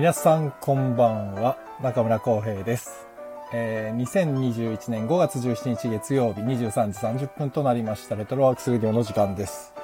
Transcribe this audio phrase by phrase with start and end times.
[0.00, 3.06] 皆さんこんばんは中村浩平です、
[3.52, 9.74] えー2021年5月17日月曜日23時30分となりましたレトロワークスレディオの時間です、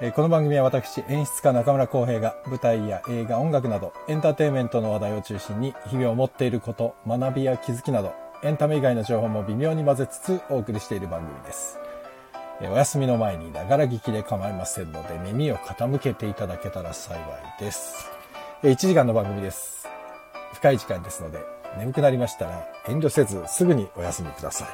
[0.00, 8.12] えーこの番組は私演出家中村浩平が舞台や映画音楽などエンターテインメントの話題を中心に日々を持っていること学びや気づきなど
[8.42, 11.78] エンタメ以外の情報も微妙に混ぜつつお送りしている番組です。
[12.60, 17.20] お休みの前にながら聞きで構いませんので耳を傾けていただけたら幸い
[17.60, 18.17] です。
[18.62, 19.86] えー1時間の番組です。
[20.54, 21.38] 深い時間ですので、
[21.78, 24.68] 眠くなりましたら遠慮せずすぐにお休みください。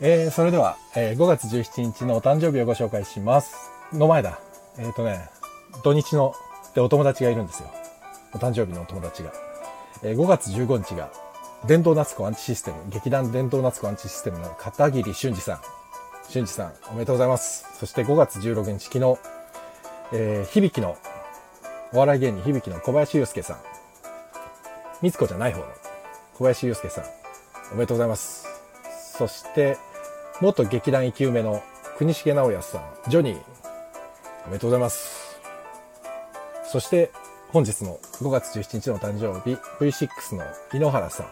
[0.00, 3.70] えーそれでは、えー5月17日のお誕生日をご紹介します。
[3.92, 4.40] の前だ。
[4.78, 5.28] えっ、とね、
[5.84, 6.34] 土日の、
[6.74, 7.70] でお友達がいるんですよ。
[8.34, 9.32] お誕生日のお友達が。
[10.02, 11.10] えー5月15日が、
[11.66, 15.60] 電動夏子アンチシステム、劇団電動夏子アンチシステムの片桐俊二さん。
[16.28, 17.64] 俊二さん、おめでとうございます。
[17.78, 19.18] そして5月16日、昨日、
[20.12, 20.96] えー、響きの、
[21.92, 23.56] お笑い芸人響きの小林祐介さん。
[25.00, 25.66] みつこじゃない方の
[26.34, 27.04] 小林祐介さん。
[27.72, 28.46] おめでとうございます。
[29.16, 29.78] そして、
[30.40, 31.62] 元劇団生き埋めの
[31.96, 33.40] 国重直康さん、ジョニー。
[34.46, 35.38] おめでとうございます。
[36.64, 37.10] そして、
[37.52, 40.44] 本日の5月17日の誕生日、V6 の
[40.74, 41.24] 井ノ原さ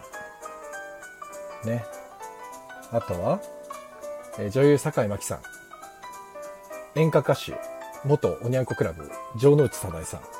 [1.63, 1.67] ん。
[1.67, 1.85] ね。
[2.91, 3.39] あとは、
[4.39, 5.41] え女優坂井真紀さん。
[6.99, 7.53] 演歌歌手、
[8.03, 10.36] 元おにゃんこクラブ、城之内貞恵さん。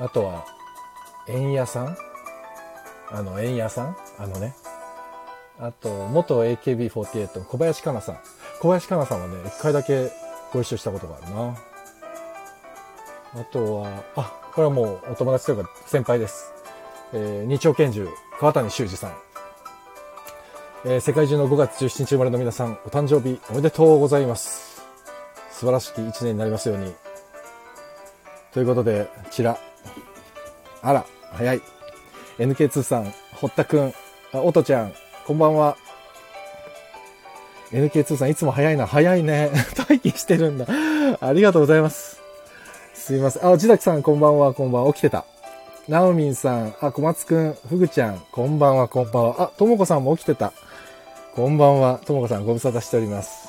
[0.00, 0.46] あとは、
[1.28, 1.96] 円屋さん？
[3.10, 3.96] あの、円屋さん？
[4.18, 4.54] あのね。
[5.60, 8.18] あと、元 AKB48 の小林かなさん。
[8.60, 10.10] 小林かなさんはね、一回だけ
[10.52, 11.54] ご一緒したことがあるな。
[13.42, 16.52] あとは、あ、これはもうお友達というか先輩です。
[17.12, 18.08] えー、日曜拳銃、
[18.40, 19.16] 川谷修二さん。
[20.86, 24.82] えー世界中の5月17日生まれの皆さん、お誕生日おめでとうございます。
[25.52, 26.94] 素晴らしき一年になりますように。
[28.52, 29.58] ということで、ちら。
[30.82, 31.62] あら、早い。
[32.38, 33.94] NK2 さん、堀田くん、
[34.32, 34.92] おとちゃん、
[35.26, 35.76] こんばんは。
[37.72, 38.86] NK2 さん、いつも早いな。
[38.86, 39.50] 早いね。
[39.76, 40.66] 待機してるんだ。
[41.20, 42.20] ありがとうございます。
[42.94, 43.46] すいません。
[43.46, 44.92] あ、地崎さん、こんばんは、こんばんは。
[44.92, 45.24] 起きてた。
[45.88, 49.34] なおみんさん、あ、小松くん、ふぐちゃん、こんばんは、こんばんは。
[49.38, 50.52] あ、ともこさんも起きてた。
[51.34, 52.00] こんばんは。
[52.04, 53.48] ともこさん、ご無沙汰しております。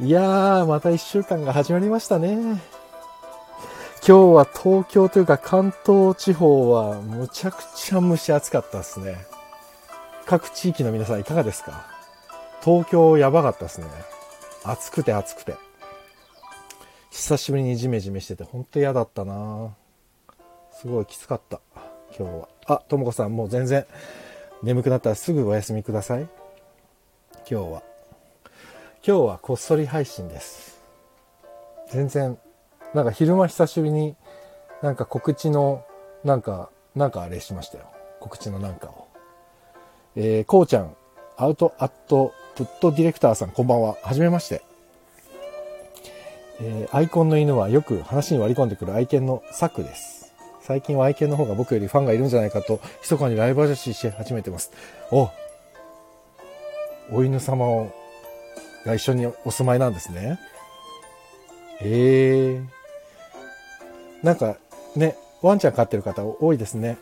[0.00, 2.60] いやー、また一週間が始まりましたね。
[4.08, 9.16] 今日は東京というか関東地方はむちゃくちゃ蒸し暑かったですね。
[10.26, 11.88] 各地域の皆さんいかがですか？
[12.62, 13.88] 東京やばかったですね。
[14.62, 15.56] 暑くて暑くて。
[17.10, 19.74] 久しぶりにジメジメしてて本当嫌だったな
[20.70, 21.60] すごいきつかった。
[22.16, 22.48] 今日は。
[22.66, 23.86] あ、ともこさんもう全然
[24.62, 26.28] 眠くなったらすぐお休みください。
[27.38, 27.82] 今日は。
[29.04, 30.80] 今日はこっそり配信です。
[31.88, 32.38] 全然、
[32.96, 34.16] なんか昼間久しぶりに
[34.82, 35.84] なんか告知の、
[36.24, 37.84] なんか、なんかあれしましたよ。
[38.20, 39.08] 告知のなんかを。
[40.16, 40.96] えー、こうちゃん、
[41.36, 43.98] アウトアットプットディレクターさん、こんばんは。
[44.02, 44.62] はじめまして。
[46.58, 50.32] えーアイコンの犬はよく話に割り込んでくる愛犬のサクです。
[50.62, 54.72] 最近は愛犬の方が僕よりファンがいるんじゃないかと、密かにライバル視し始めてます。
[55.10, 55.30] お
[57.12, 57.92] お犬様を
[58.86, 60.38] が一緒にお住まいなんですね。
[61.82, 62.75] ええ
[64.26, 64.56] なんか
[64.96, 66.98] ね、ワンちゃん飼ってる方多いですね。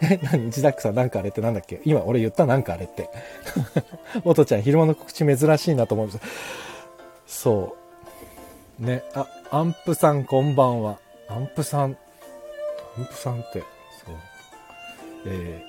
[0.02, 0.50] え、何？
[0.50, 1.80] ジダックさんなんかあれってなんだっけ？
[1.84, 3.08] 今俺言ったなんかあれって。
[4.24, 6.24] おとちゃん昼間の告知珍しいなと思うんです。
[7.26, 7.76] そ
[8.80, 8.84] う。
[8.84, 10.98] ね、あ、アンプさんこんばんは。
[11.28, 11.96] アンプさん、
[12.98, 14.14] アンプさんって、そう。
[15.26, 15.62] え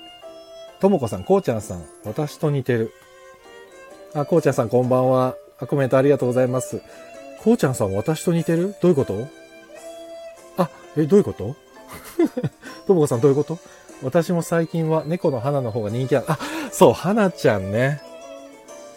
[0.79, 2.91] ー、ともこさん、こうちゃんさん、私と似てる。
[4.15, 5.35] あ、こうちゃんさんこんばんは。
[5.59, 6.81] あ、コメントありがとうございます。
[7.45, 8.73] こうちゃんさん、私と似てる？
[8.81, 9.27] どういうこと？
[10.57, 11.55] あ、え、どういうこと？
[12.87, 13.59] ともこさん、どういうこと？
[14.01, 16.25] 私も最近は猫の花の方が人気ある。
[16.27, 16.39] あ、
[16.71, 18.01] そう、花ちゃんね。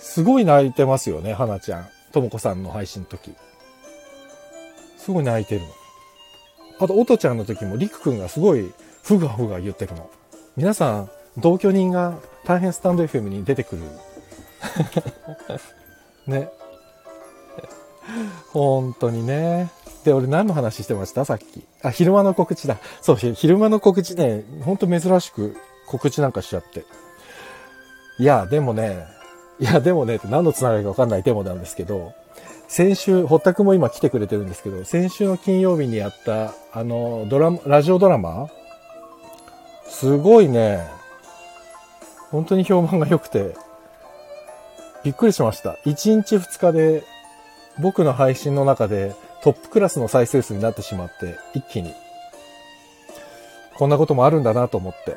[0.01, 1.89] すごい泣いてますよね、花ちゃん。
[2.11, 3.35] ともこさんの配信の時。
[4.97, 5.67] すごい泣いてるの。
[6.81, 8.73] あと、おとちゃんの時も、りくくんがすごい、
[9.03, 10.09] ふがふが言ってるの。
[10.57, 13.83] 皆さん、同居人が大変スタンド FM に出てくる。
[16.27, 16.49] ね。
[18.53, 19.71] 本当にね。
[20.05, 21.25] で、俺何の話してました？
[21.25, 21.65] さっき。
[21.83, 22.79] あ、昼間の告知だ。
[23.01, 25.57] そう、昼間の告知ね、ほんと珍しく
[25.87, 26.85] 告知なんかしちゃって。
[28.19, 29.07] いや、でもね、
[29.61, 32.13] いや、でもね、って何のつながりかわかんないデモなんですけど、
[32.69, 38.49] 先週、堀田くんも今来てくれてるんですけど、先週の金曜日にやった、あの、ドラマ、ラジオドラマ
[39.89, 40.87] すごいね、
[42.31, 43.55] 本当に評判が良くて、
[45.03, 45.79] びっくりしました。
[45.87, 47.05] 1日2日で、
[47.81, 51.95] 僕の配信の中でトップクラスの再生数になってしまって、一気に。
[53.77, 55.17] こんなこともあるんだなと思って。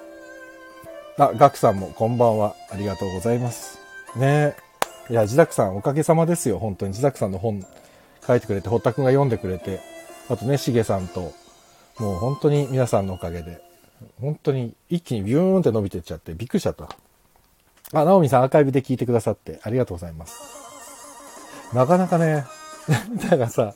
[1.17, 2.55] あ、ガクさんもこんばんは。
[2.69, 3.79] ありがとうございます。
[4.15, 4.55] ね
[5.09, 6.59] えいや、自宅さんおかげさまですよ。
[6.59, 7.65] 本当に自宅さんの本
[8.25, 9.81] 書いてくれて、堀田くんが読んでくれて、
[10.29, 11.33] あとね、しげさんと、
[11.97, 13.61] もう本当に皆さんのおかげで、
[14.19, 16.89] 本当に一気にビューンって伸びてっちゃって、びっくりしちゃった。
[17.93, 20.60] あ、ナオミさんアーカイブで聞いてくださってありがとうございます。
[21.73, 22.45] なかなかね、
[23.29, 23.73] だからさ、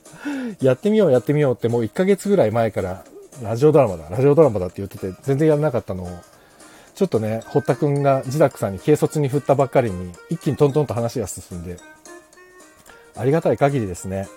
[0.62, 3.04] やってみようやってみようってもう1ヶ月ぐらい前から
[3.42, 6.10] ラジオドラマだ、ラジオドラマだって言ってて全然やらなかったのを、
[6.96, 11.78] ちょっとね、堀田くんがジダックさんに軽率に振ったばっかりに一気にトントンと話が進んで、
[13.16, 14.28] ありがたい限りですね。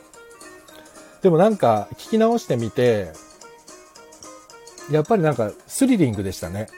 [1.23, 3.13] でもなんか聞き直してみて、
[4.91, 6.69] やっぱりなんかスリリングでしたね。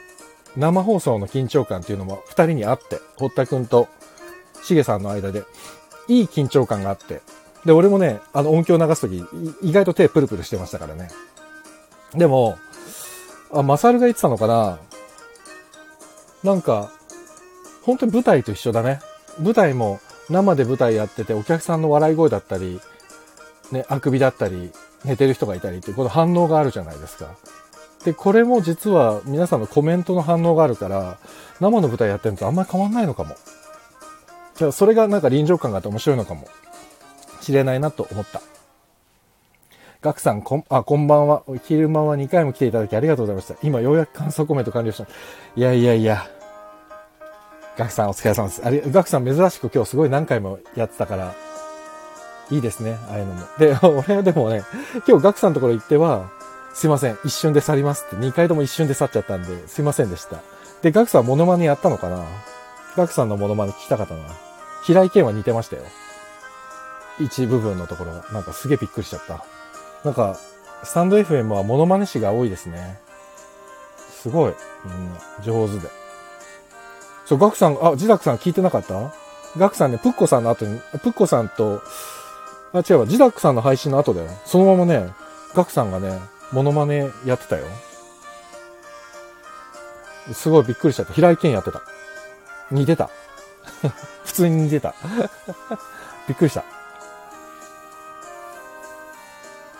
[0.57, 3.87] 生放送の緊張感っていうのも二人にあって、堀田くんと
[4.63, 5.43] しげさんの間で、
[6.07, 7.21] いい緊張感があって。
[7.65, 9.23] で、俺もね、あの音響流すとき、
[9.61, 11.09] 意外と手プルプルしてましたからね。
[12.13, 12.57] でも、
[13.53, 14.79] あ、マサルが言ってたのかな
[16.43, 16.91] なんか、
[17.83, 18.99] 本当に舞台と一緒だね。
[19.39, 19.99] 舞台も
[20.29, 22.79] 生で舞台やっててお客さんの笑い声だったり、
[23.71, 24.71] ね、あくびだったり、
[25.03, 27.35] 寝てる人がいたりってこの反応があるじゃないですか。
[28.05, 31.17] で、これも実は皆さんのコメントの反応があるから、
[31.59, 33.35] 生の舞台やってるのとあんまり変わんないのかも。
[34.61, 36.47] じゃあそれがなんか臨場感があって面白いのかも
[37.41, 38.43] しれないなと思った。
[40.01, 41.41] ガクさん、こん、あ、こんばんは。
[41.63, 43.55] 昼間は2回も来ていただきありがとうございました。
[43.63, 45.07] 今ようやく感想コメント完了した。
[45.55, 46.27] いやいやいや。
[47.75, 48.61] ガクさんお疲れ様です。
[48.63, 51.33] あれ、ガクさん珍しく今日すごい何回もやってたから、
[52.51, 53.41] いいですね、ああいうのも。
[53.57, 54.61] で、 俺はでもね、
[55.07, 56.29] 今日ガクさんのところ行っては、
[56.75, 60.37] すいません、一瞬で去りますって、2回とも一瞬で去っちゃったんで、すいませんでした。
[60.83, 62.23] で、ガクさんモノマネやったのかな？
[62.95, 64.50] ガクさんのモノマネ聞きたかったな。
[64.83, 65.83] 平井堅は似てましたよ。
[67.19, 68.25] 一部分のところが。
[68.31, 69.43] なんかすげえびっくりしちゃった。
[70.03, 70.37] なんか、
[70.83, 72.99] スタンド FM はモノマネ師が多いですね。
[74.21, 74.53] すごい。
[74.85, 75.89] みんな、上手で。
[77.25, 79.13] そう、ガクさん、あ、ジダクさん聞いてなかった？
[79.57, 81.81] ガクさんね、プッコさんの後に、プッコさんと、
[82.73, 84.29] あ、違うわ、ジダクさんの配信の後だよ。
[84.45, 85.11] そのままね、
[85.53, 86.19] ガクさんがね、
[86.51, 87.65] モノマネやってたよ。
[90.33, 91.13] すごいびっくりしちゃった。
[91.13, 91.81] 平井堅やってた。
[92.71, 93.09] 似てた。
[94.25, 94.93] 普通に似てた。
[96.27, 96.63] びっくりした。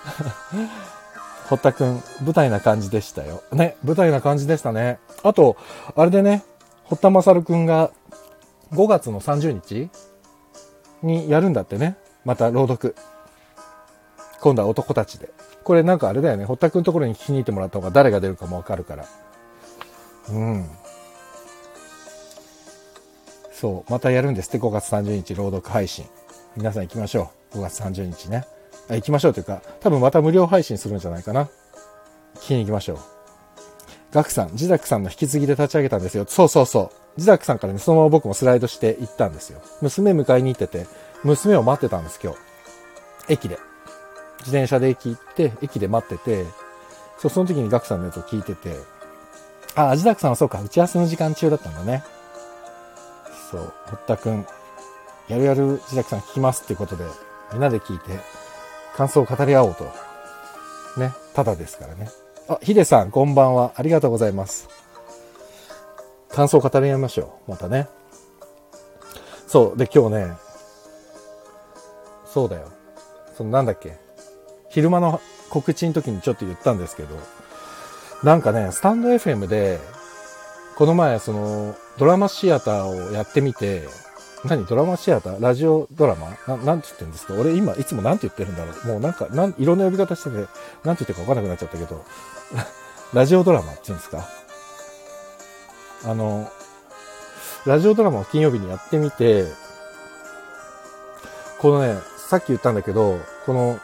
[1.48, 3.44] 堀田くん、舞台な感じでしたよ。
[3.52, 5.00] ね、舞台な感じでしたね。
[5.24, 5.58] あと、
[5.96, 6.44] あれでね、
[6.86, 7.92] 堀田勝くんが
[8.74, 9.90] 5月の30日
[11.04, 11.98] にやるんだってね。
[12.26, 12.96] また朗読。
[14.40, 15.30] 今度は男たちで。
[15.64, 16.46] これなんかあれだよね。
[16.46, 19.06] 堀田くんところに聞きに行ってもらった方が誰が出るかもわかるから。
[20.30, 20.70] うん。
[23.62, 23.92] そう。
[23.92, 24.58] またやるんですって。
[24.58, 26.06] 5月30日朗読配信。
[26.58, 27.60] 皆さん行きましょう。
[27.60, 28.44] 5月30日ね。
[28.90, 31.44] あ行きましょうというか、多分また無料配信するんじゃないかな。
[32.38, 33.00] 聞きに行きましょう。
[34.12, 36.26] ガクさん、ジダクさんの引き継ぎで立ち上げたんですよ。
[36.28, 37.22] そうそうそう。
[37.22, 39.62] ジダクさんからね、そのまま僕もスライドして行ったんですよ。
[39.82, 40.88] 娘迎えに行ってて、
[41.24, 42.40] 娘を待ってたんです、今日。
[43.30, 43.60] 駅で。
[44.40, 46.46] 自転車で駅行って、駅で待ってて、
[47.20, 48.76] そう、その時にガクさんのやつを聞いてて、
[49.76, 52.04] あ、アジダクさんはそうか、打ち合わせの時間中だったんだね。
[53.52, 54.46] そう、堀田くん、
[55.28, 57.04] やるやるジダクさん聞きますっていうことで、
[57.52, 58.20] みんなで聞いて、
[58.96, 59.84] 感想を語り合おうと。
[60.98, 62.10] ね、ただですからね。
[62.48, 63.74] あ、ヒデさん、こんばんは。
[63.76, 64.70] ありがとうございます。
[66.30, 67.52] 感想を語り合いましょう。
[67.52, 67.88] またね。
[69.48, 69.78] そう。
[69.78, 70.34] で、今日ね、
[72.26, 72.72] そうだよ。
[73.38, 73.98] そのなんだっけ。
[74.70, 77.18] 昼間の告知の時にちょっと言ったんですけど、
[78.24, 79.80] なんかね、スタンド FM で、
[80.78, 83.88] この前、その、ドラマシアターをやってみて、
[84.44, 84.66] 何？
[84.66, 85.40] ドラマシアター？
[85.40, 86.32] ラジオドラマ？
[86.48, 87.36] ななんて言ってるんですか？
[87.36, 88.88] 俺今いつもなんて言ってるんだろう。
[88.88, 90.50] もうなんか、なん、いろんな呼び方してて、なんて
[90.84, 92.04] 言ってるかわかんなくなっちゃったけど、
[93.14, 94.28] ラジオドラマって言うんですか？
[96.06, 96.52] あの、
[97.68, 99.46] ラジオドラマを金曜日にやってみて、
[101.60, 103.80] このね、さっき言ったんだけど、この、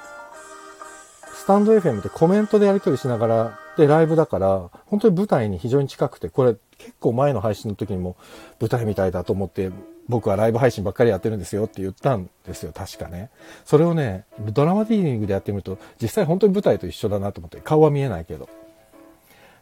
[1.35, 8.15] スタンド FM ってコメントでやり取りしながら、で、ライブだから、本当に舞台に非常に近くて、これ結構前の配信の時にも
[8.59, 9.71] 舞台みたいだと思って、
[10.09, 13.29] 僕はライブ配信ばっかりやってるんですよって言ったんですよ、確かね。
[13.65, 18.49] それをね、ドラマディーリングでやってみると、実際本当に舞台と一緒だなと思って、顔は見えないけど。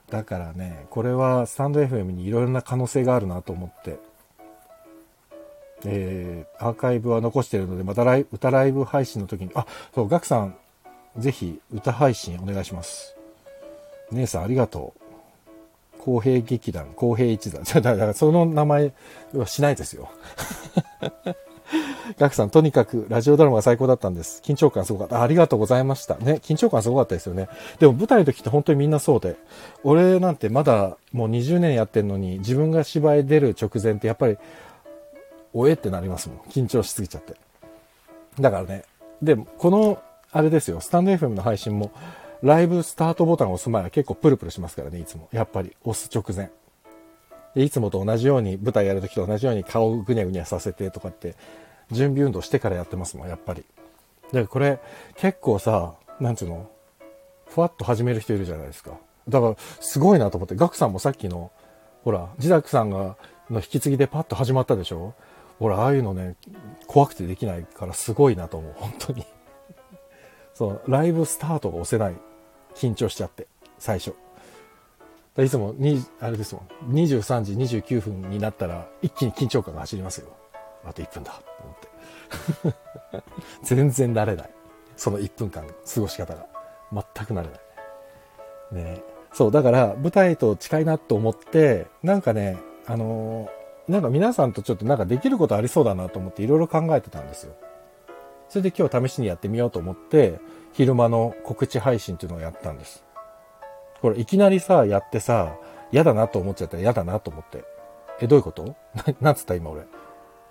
[0.10, 3.98] だからね、これはスタンド FM にいろいろな可能性があるなと思って、
[5.84, 10.56] えー、アーカイブは残してるので、またライ歌ライブ配信の時に、あ、そう、ガクさん、
[11.18, 13.15] ぜひ歌配信お願いします。
[14.12, 15.02] 姉さんありがとう。
[16.00, 17.64] 公平劇団、公平一団。
[17.82, 18.94] だからその名前
[19.34, 20.10] はしないですよ。
[22.20, 24.42] ガクさん、とにかくラジオドラマが最高だったんです。
[24.46, 25.24] 緊張感すごかった。
[25.24, 26.16] ありがとうございました。
[26.18, 27.50] ね、緊張感すごかったですよね。
[27.80, 29.36] でも舞台の時って本当にみんなそうで、
[29.84, 34.38] 俺なんてまだもう20年やってんのに、自分が芝居出る直前ってやっぱり、
[35.54, 36.38] おえってなりますもん。
[36.50, 37.34] 緊張しすぎちゃって。
[38.40, 38.84] だからね、
[39.24, 39.98] で、この、
[40.32, 41.92] あれですよ、スタンド FM の配信も、
[42.46, 45.30] ライブスタートボタンを押す前は結構プルプルしますからね、いつも。
[45.32, 46.52] やっぱり、押す直前。
[47.56, 51.36] で、いつもと同じように、舞台やるときと同じように顔をぐにゃぐにゃさせてとかって、
[51.90, 53.66] 準備運動してからやってますもん、やっぱり。
[54.32, 54.80] で、これ、
[55.16, 56.70] 結構さ、なんつうの、
[57.48, 58.92] ふわっと始める人いるじゃないですか。
[59.28, 61.52] だから、すごいなと思って、ガクさんもさっきの、
[62.04, 63.18] ほら、ジダクさんが、
[63.50, 65.16] の引き継ぎでパッと始まったでしょ
[65.58, 66.36] ほら、ああいうのね、
[66.86, 69.26] 怖くてできないからすごいなと思う、本当に。
[70.54, 72.25] そう、ライブスタートが押せない。
[72.76, 73.48] 緊張しちゃって、
[73.80, 74.14] 最初。
[75.38, 80.28] いつもに、あれですもん、23時29分になったら、一気に緊張感が走りますよ。
[80.86, 81.74] あと1分だ、と思
[82.72, 83.26] って。
[83.64, 84.50] 全然慣れない。
[84.96, 86.46] その1分間、過ごし方が。
[86.94, 87.60] 全く慣れない。
[88.72, 89.04] ね
[89.34, 97.54] そう、だから舞台と近いなと思って、なんかね、あのー、なんか皆さんとちょっとなんかできることありそうだなと思っていろいろ考えてたんですよ。
[98.50, 100.40] それで今日試しにやってみようと思って、
[100.74, 103.04] 昼間の告知配信っていうのをやったんです。
[104.02, 105.56] これいきなりさ、やってさ、
[105.92, 107.64] 嫌だなと思っちゃったら嫌だなと思って。
[108.22, 108.64] え、どういうこと？
[108.96, 109.84] ななんつった今俺？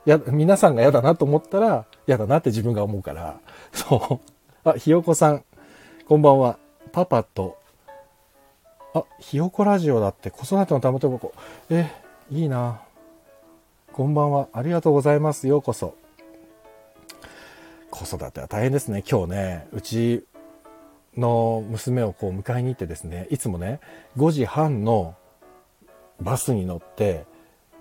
[0.04, 3.38] や、皆さんが嫌だなと思ったら嫌だなって自分が思うから。
[3.72, 4.20] そ
[4.64, 4.68] う。
[4.68, 5.44] あ、ひよこさん。
[6.08, 6.58] こんばんは。
[6.92, 7.56] パパと、
[8.94, 11.32] あ、ひよこラジオだって子育てのためとこ。
[11.70, 11.90] え、
[12.30, 12.80] いいな。
[13.92, 14.48] こんばんは。
[14.52, 15.48] ありがとうございます。
[15.48, 15.94] ようこそ。
[17.94, 19.04] 子育ては大変ですね。
[19.08, 20.26] 今日ね、うち
[21.16, 23.78] の娘をこう迎えに行ってですね、いつもね、
[24.16, 25.14] 5時半の
[26.20, 27.24] バスに乗って、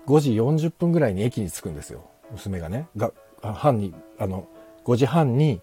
[0.06, 2.08] 5時40分ぐらいに駅に着くんですよ。
[2.30, 2.86] 娘がね。
[2.96, 4.46] が、半に、あの、
[4.84, 5.60] 5時半に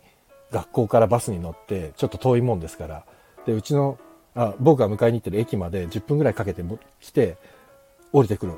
[0.51, 3.05] 学校からバスに乗って、ちょっと遠いもんですから。
[3.45, 3.97] で、うちの、
[4.35, 6.61] あ僕が迎えに行ってる駅まで10分ぐらいかけて
[6.99, 7.37] 来て、
[8.11, 8.53] 降りてくる。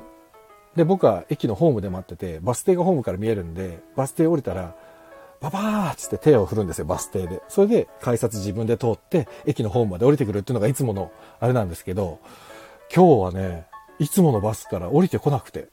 [0.74, 4.74] で、僕は駅のホームで待ってて、バス停がホームから見えるんで、バス停降りたら、
[5.44, 7.42] ババーっつって手を振るんですよ、バス停で。
[7.48, 12.18] それで改札自分で通って、駅のホームまで降りてくるっていうのがいつものあれなんですけど、
[12.94, 13.66] 今日はね、
[13.98, 15.68] いつものバスから降りてこなくて。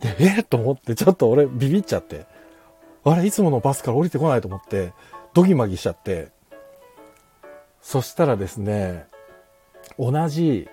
[0.00, 2.26] で、えー、と思って、ちょっと俺ビビっちゃって。
[3.04, 4.92] あれ、いつものバスから降りてこないと思って、
[5.32, 6.28] ドギマギしちゃって。
[7.80, 9.06] そしたらですね、
[9.98, 10.68] 同じ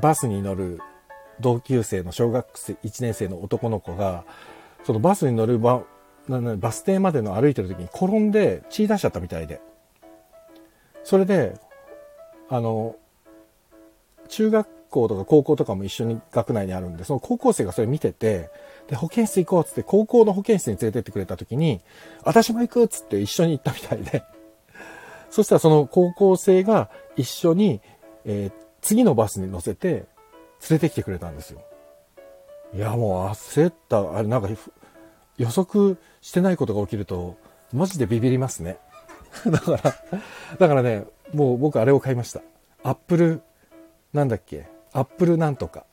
[0.00, 0.80] バスに乗る
[1.40, 4.24] 同級生の小学生1年生の男の子が、
[4.84, 5.58] そのバスに乗る
[6.28, 9.60] バス停までの歩いてる時に転んで血出しちゃったみたいで。
[11.04, 11.54] それで、
[12.48, 12.96] あの、
[14.28, 18.50] 中学校とか高校とかも一緒に学内にあるんで、その高校生がそれ見てて、
[18.88, 21.80] で、保健室行こうっつって高校の保健室に連れてってくれた時に、
[22.24, 24.22] 私も行くっつって一緒に行ったみたいで。
[25.30, 27.80] そしたらその高校生が一緒に、
[28.24, 30.04] えー、次のバスに乗せて連
[30.72, 31.62] れてきてくれたんですよ。
[32.74, 34.16] いや、もう焦った。
[34.16, 34.48] あれ、なんか、
[35.42, 37.36] 予測してないことが起きると、
[37.72, 38.78] マジでビビりますね。
[39.50, 39.78] だから、
[40.58, 42.42] だからね、もう僕あれを買いました。
[42.84, 43.42] アップル、
[44.12, 45.84] なんだっけ、アップルなんとか。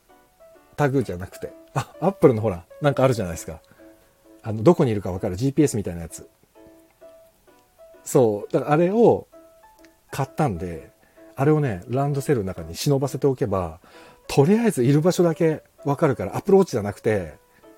[0.76, 1.52] タグじゃなくて。
[1.74, 3.60] あ、アップルのほら、なんかあるじゃないですか。
[4.44, 6.30] あの、どこにいるかわかる？GPS みたいなやつ。
[8.04, 8.54] そう。
[8.54, 9.28] だからあれを
[10.12, 10.92] 買ったんで、
[11.36, 13.80] あれをね、ランドセルの中に忍ばせておけば、
[14.28, 17.34] とりあえずいる場所だけわかるから、アプローチじゃなくて、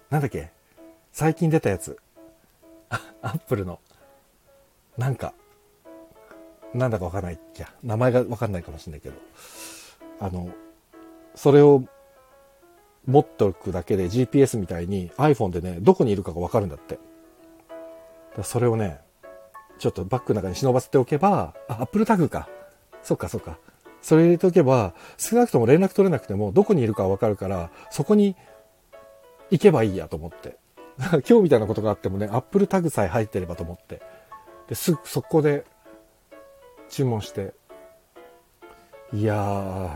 [0.10, 0.52] なんだっけ？
[1.12, 1.98] 最近出たやつ。
[3.22, 3.80] アップルの、
[4.98, 5.34] なんか、
[6.74, 9.16] なんだかわかんないっけ名前がわかんないかもしれないけど、
[10.20, 10.50] あの、
[11.36, 11.84] それを
[13.06, 17.00] 持っておくだけで GPS みたいに iPhone でね、どこにいるかがわかるんだって。
[18.44, 19.00] それをね、
[19.80, 22.48] ちょっとバッグの中に忍ばせておけば、あ、Apple タグか。
[23.04, 23.58] そっかそっか。
[24.02, 28.36] それ入れておけば、少なくとも連絡取れなくても、どこにいるかわかるから、そこに
[29.50, 30.61] 行けばいいやと思って。
[31.28, 34.02] 今日みたいなことがあってもね、Apple タグさえ入ってればと思って。
[34.68, 35.66] で、すぐ速攻で
[36.90, 37.54] 注文して。
[39.14, 39.36] いや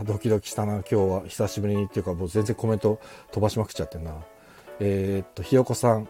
[0.02, 1.22] ー、ドキドキしたな、今日は。
[1.26, 2.98] 久しぶりにっていうか、もう全然コメント
[3.30, 4.14] 飛ばしまくっちゃってんな。
[4.80, 6.08] えー、っと、ひよこさん、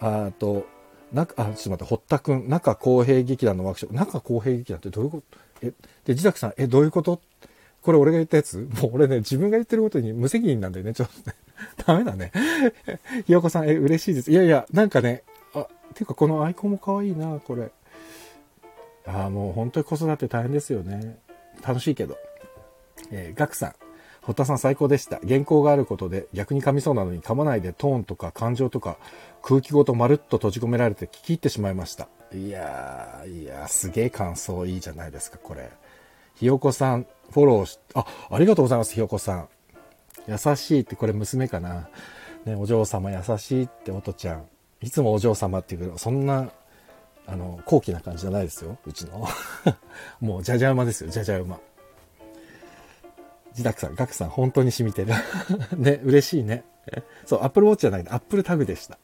[0.00, 0.66] あと、
[1.12, 5.38] 中、あ、ちょっと待って、堀田くん、中公平劇団のワークショップ、中公平劇団ってどういうこと？
[5.62, 5.74] え、で、
[6.14, 7.20] 自宅さん、え、どういうこと？
[7.82, 8.68] これ俺が言ったやつ？
[8.80, 11.36] もう俺ね、自分が言ってることに無責任なんだよね、ちょっとね。
[11.86, 12.32] ダメだね。
[13.26, 14.30] ひよこさん、え、嬉しいです。
[14.30, 15.22] いやいや、なんかね、
[15.54, 17.70] あ、ていうかこのアイコンも可愛いな、これ。
[19.06, 21.18] ああ、もう本当に子育て大変ですよね。
[21.66, 22.16] 楽しいけど。
[23.10, 23.74] えー、ガクさん。
[24.22, 25.18] 堀田さん最高でした。
[25.26, 28.96] 原稿があることで逆に噛みそうなのに噛まないでトーンとか感情とか
[29.42, 32.08] 空気ごとまるっと閉じ込められて聞き入ってしまいました。
[32.32, 35.70] いやー、いやー、すげえ感想いいじゃないですか、これ。
[36.36, 39.48] ひよこさん、フォローし、あ、ありがとうございます、ひよこさん。
[40.26, 41.88] 優しいって、これ娘かな。
[42.44, 44.44] ね、お嬢様優しいっておとちゃん。
[44.80, 46.50] いつもお嬢様っていうけど、そんな、
[47.26, 49.26] あの、高貴な感じじゃないですよ、うちの。
[50.20, 51.60] もう、じゃじゃ馬ですよ、じゃじゃ馬。
[53.50, 55.12] 自宅さん、ガクさん、本当に染みてる。
[55.76, 56.64] ね、嬉しいね。
[57.26, 58.98] そう、アップルウォッチじゃないアップルタグでした。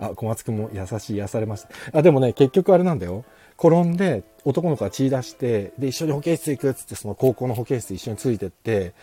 [0.00, 1.68] あ、小松くんも優しい、癒されました。
[1.98, 3.24] あ、でもね、結局あれなんだよ。
[3.58, 8.94] 転んで、男の子が血出して、で、一緒に保健室行くっつって、その高校の保健室一緒についてって、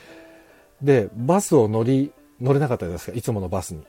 [0.82, 3.84] で、バスを乗り、乗れなかったじゃないですかいつものバスに。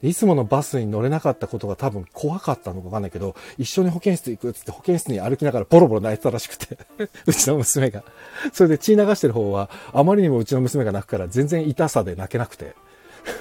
[0.00, 6.78] いつものバスに乗れなかったことが多分怖かったのかわかんないけど、一緒に保健室行くっつって保健室に歩きながらボロボロ泣いてたらしくて
[7.26, 8.04] うちの娘が。
[8.52, 12.74] それで血流してる方は、あまりにもうちの娘が泣くから全然痛さで泣けなくて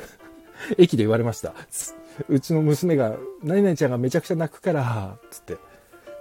[0.77, 1.53] 駅で言われました。
[2.27, 5.58] うちの娘が、何々ちゃんがめちゃくちゃ泣くから、つって、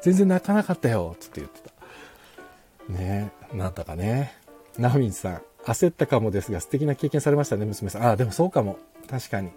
[0.02, 2.92] 全然泣かなかったよ、つって言ってた。
[2.92, 4.34] ねえ、なんだかね。
[4.78, 8.02] ナフミンさん、焦ったかもですが、素敵な経験されましたね、娘さん。
[8.04, 8.78] ああ、でもそうかも。
[9.10, 9.50] 確かに。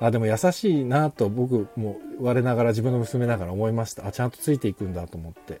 [0.00, 4.06] あ、でも優しいなと僕も我ながら自分の娘ながら思いました。
[4.06, 5.60] あ、ちゃんとついていくんだと思って。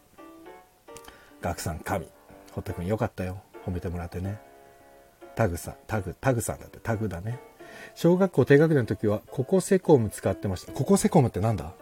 [1.40, 2.08] ガクさん、神。
[2.52, 3.40] 堀田君よかったよ。
[3.64, 4.40] 褒めてもらってね。
[5.36, 7.38] タグさん、タグ、タグさんだって、タグだね。
[7.94, 10.72] 小学校低学年の時は、ココセコム使ってました。
[10.72, 11.72] ココセコムってなんだ？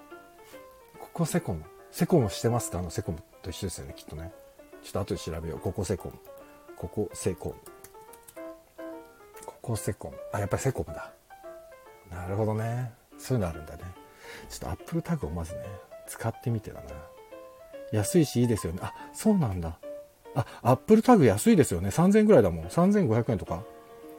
[1.01, 1.65] ココセコム？
[1.91, 2.79] セコムしてますか？
[2.79, 4.33] あのセコムと一緒ですよね、きっとね。
[4.83, 5.59] ちょっと後で調べよう。
[5.59, 6.15] ココセコム。
[6.77, 7.55] ココセコム。
[9.71, 10.17] コセコム。
[10.33, 11.13] あ、やっぱりセコムだ。
[12.11, 12.93] なるほどね。
[13.19, 13.83] そういうのあるんだね。
[14.49, 15.61] ちょっとアップルタグをまずね、
[16.09, 16.87] 使ってみてだな。
[17.93, 18.81] 安いしいいですよね。
[18.83, 19.79] あ、そうなんだ。
[20.35, 21.91] あ、アップルタグ安いですよね。
[21.91, 22.65] 3000円ぐらいだもん。
[22.67, 23.63] 3500円とか。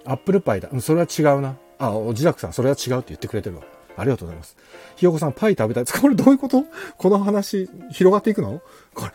[0.06, 0.70] アップルパイだ。
[0.72, 1.58] うん、それは違うな。
[1.80, 3.64] あ、おじらくさん、それは違うって言ってくれてるわ。
[3.98, 4.56] ありがとうございます。
[4.96, 5.86] ひよこさん、パイ食べたい。
[6.00, 6.64] これどういうこと？
[6.98, 8.62] この話、広がっていくの？
[8.94, 9.12] これ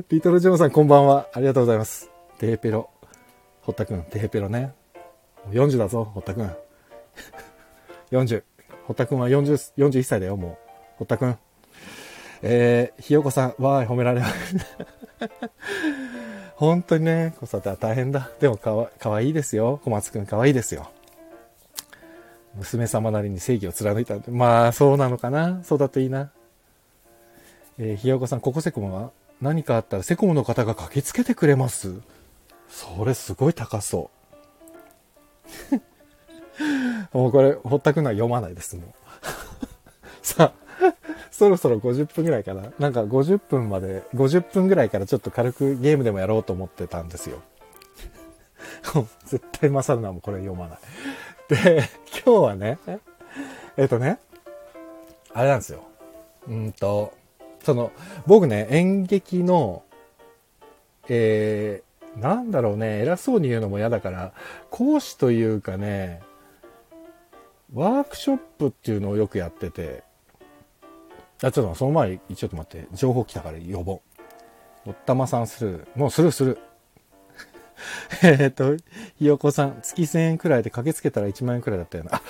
[0.10, 1.26] リトルジョンさん、こんばんは。
[1.32, 2.10] ありがとうございます。
[2.38, 2.90] テーペロ。
[3.68, 4.72] 堀田くん、テーペロね。
[5.50, 6.56] 40だぞ、堀田くん。
[8.10, 8.42] 40。
[8.86, 10.56] 堀田くんは40、41歳だよ、もう。
[11.00, 11.38] 堀田くん。
[12.40, 14.56] えー、ひよこさん、わーい、褒められます。
[16.56, 18.30] 本当にね、子育ては大変だ。
[18.40, 19.82] でもかわかわいいですよ。
[19.84, 20.88] 小松くんかわいいですよ。
[22.54, 24.16] 娘様なりに正義を貫いた。
[24.30, 25.62] まあ、そうなのかな。
[25.62, 26.30] そうだといいな。
[27.76, 29.10] えー、ひよこさん、ここセコムは？
[29.42, 32.00] 何かあったらセコムの方が駆けつけてくれます。
[32.68, 34.10] それすごい高そ
[35.72, 35.78] う。
[37.16, 38.84] もうこれ、ほったくのは読まないです、もう。
[40.22, 40.94] さあ、
[41.30, 42.72] そろそろ50分ぐらいかな。
[42.78, 47.42] なんか50分まで、50分ぐらいからちょっと軽くゲームでもやろうと思ってたんですよ。
[49.24, 50.78] 絶対勝るのはもこれ読まない。
[51.48, 51.88] で、
[52.24, 52.78] 今日はね、
[53.76, 54.18] えっとね、
[55.32, 55.84] あれなんですよ。
[56.48, 57.12] うんと、
[57.62, 57.92] その、
[58.26, 59.82] 僕ね、演劇の、
[61.08, 61.87] えー、
[62.20, 64.32] なんだろうね、偉そうに言うのも嫌だから、
[64.70, 66.20] 講師というかね、
[67.74, 70.02] ワークショップっていうのをよくやってて、
[71.42, 74.00] あ、ちょっとその前に、ちょっと待って、情報来たから呼ぼ
[74.86, 74.90] う。
[74.90, 75.86] おったまさんする。
[75.94, 76.58] もうするする。
[78.22, 78.76] えっと、
[79.18, 82.16] ひよこさん、月1000円くらいで駆けつけたら1万円くらいだったよな。
[82.16, 82.22] あ、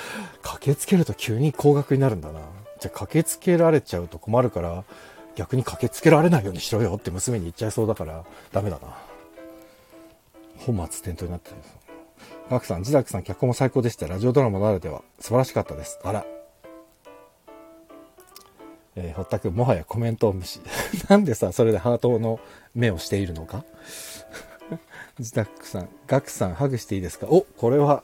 [0.43, 2.41] 駆けつけると急に高額になるんだな。
[2.81, 4.85] じゃあ駆けつけられちゃうと困るから、
[5.37, 9.08] 逆に駆けつけられないようにしろよって娘に言っちゃいそうだから、ダメだな。
[10.67, 11.79] 本末転倒になってるんです。
[12.51, 14.07] ガクさん、ジダクさん、脚本も最高でした。
[14.09, 15.99] ラジオドラマならでは素晴らしかったです。
[16.03, 16.25] あら。
[18.97, 20.61] えー、堀田くん、もはやコメントを無視。
[21.09, 22.41] なんでさ、それでハートの
[22.75, 23.65] 目をしているのか？
[25.21, 27.27] ジダックさん、ガクさん、ハグしていいですか？
[27.29, 28.03] お、これは、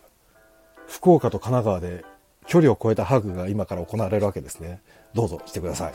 [0.87, 2.05] 福岡と神奈川で
[2.47, 4.81] 距離を超えたハグが今から行われるわけですね。
[5.14, 5.95] どうぞしてください。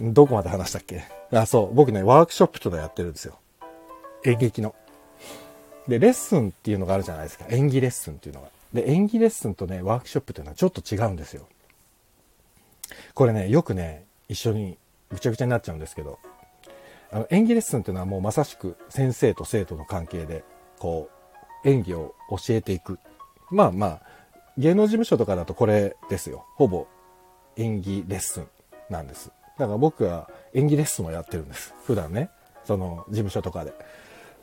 [0.12, 1.04] どこまで話したっけ？
[1.32, 1.74] あ、そう。
[1.74, 3.38] 僕ね、ワークショップとかやってるんですよ。
[4.24, 4.74] 演劇の。
[5.88, 7.46] で、レッスンっていうのがあるじゃないですか。
[7.50, 8.48] 演技レッスンっていうのが。
[8.72, 11.46] で、演技レッスンとね、ワークショップっていうのはちょっと違うんですよ。
[13.14, 14.78] これね、よくね、一緒に
[15.10, 16.18] ぐちゃぐちゃになっちゃうんですけど、
[17.12, 20.42] あの演技レッスンっていうのはもうまさしく先生と生徒の関係で、
[20.78, 21.08] こ
[21.64, 22.98] う、演技を教えていく。
[23.50, 24.02] まあまあ、
[24.56, 26.44] 芸能事務所とかだとこれですよ。
[26.56, 26.86] ほぼ
[27.56, 28.48] 演技レッスン
[28.88, 29.30] なんです。
[29.58, 31.74] だから僕は演技レッスンをやってるんです。
[31.84, 32.30] 普段ね。
[32.64, 33.72] その事務所とかで。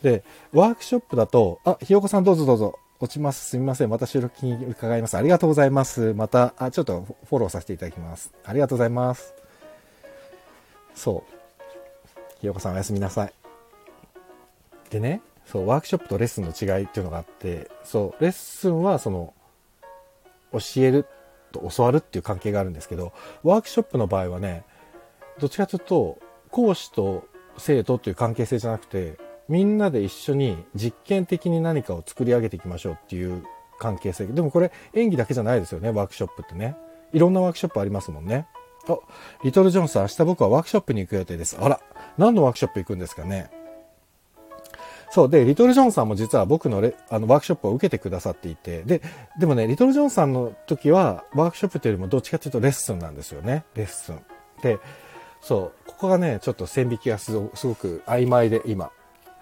[0.02, 2.80] で、ワークショップだと、あ、ひよこさんどうぞどうぞ。
[3.00, 3.50] 落ちます。
[3.50, 3.90] すみません。
[3.90, 5.18] また収録に伺います。
[5.18, 6.14] ありがとうございます。
[6.14, 8.32] また、あ、ちょっとフォローさせていただきます。
[8.44, 9.34] ありがとうございます。
[10.94, 11.42] そう。
[12.42, 13.34] ひよこさんおやすみなさい。
[14.92, 19.34] でね、そう、ワークショップとレッスンの違いっていうのがあって、そう、レッスンはその、
[20.52, 21.06] 教える
[21.52, 24.64] と教わるっていう関係があるんですけど、ワークショップの場合はね、
[25.40, 27.26] どっちかというと、講師と
[27.58, 33.44] 生徒っていう関係性じゃなくて、みんなで一緒に実験的に何かを作り上げていきましょうっていう
[33.80, 34.28] 関係性。
[34.28, 36.76] でもこれ演技だけじゃないですよね、ワークショップってね。
[37.14, 38.48] いろんなワークショップありますもんね。
[38.88, 38.98] あ、
[39.44, 41.58] リトル・ジョンさん、明日僕はワークショップに行く予定です。
[41.60, 41.80] あら、
[42.18, 43.50] 何のワークショップ行くんですかね。
[45.12, 45.30] そう。
[45.30, 49.02] で、リトル・ジョンさんも実は僕のレあのワークショップを受けてくださっていて、で、
[49.40, 53.66] でもね、リトル・ジョンさんの時は、ワークショップというよりもどっちかというとレッスンなんですよね。
[53.76, 54.22] レッスン。
[54.62, 54.80] で、
[55.42, 58.92] そう、ここがね、ちょっと線引きがすごく曖昧で、今。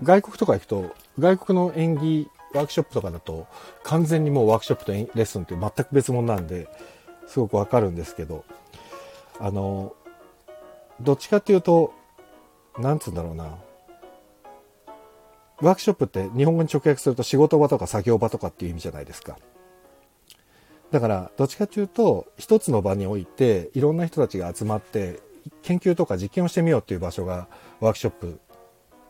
[0.04, 3.48] 外国とか行くと、外国の演技ワークショップとかだと、
[3.84, 6.68] 完全にもうワークショップとレッスンって全く別物なんで、
[7.28, 8.46] すごくわかるんですけど、
[9.40, 9.94] あの、
[11.02, 11.94] どっちかっていうと、
[12.78, 13.58] なんつうんだろうな。
[15.62, 19.38] ワークショップって日本語に直訳すると仕事場とか作業場とかっていう意味じゃないですか。
[20.92, 25.20] だから、どっちかっていうと、一つの場において、いろんな人たちが集まって、
[25.62, 27.48] 研究とか実験をしてみようっていう場所が
[27.80, 28.40] ワークショップ。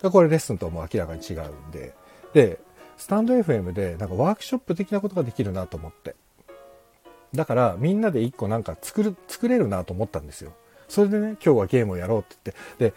[0.01, 1.93] これレッスンとも明らかに違うんで。
[2.33, 2.59] で、
[2.97, 6.15] スタンド FM でなんかワークショップ的なことができるなと思って。
[7.33, 10.53] だからみんなで一個なんか作る、作れるなと思ったんですよ。
[10.87, 12.91] それでね、今日はゲームをやろうって言って。
[12.91, 12.93] で、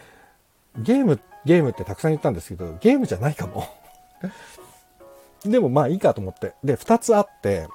[0.78, 3.66] ゲーム、ゲームってたくさん言ったんですけど、ゲームじゃないかも。
[5.44, 6.54] でもまあいいかと思って。
[6.64, 7.68] で、二つあって、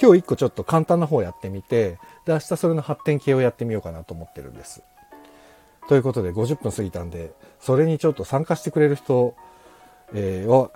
[0.00, 4.82] 今日一個ちょっと簡単な方やってみて、で、明日それの発展系をやってみようかなと思ってるんです。
[5.88, 9.34] ということで50分過ぎたんで、それにちょっと参加してくれる人、
[10.14, 10.70] え、を、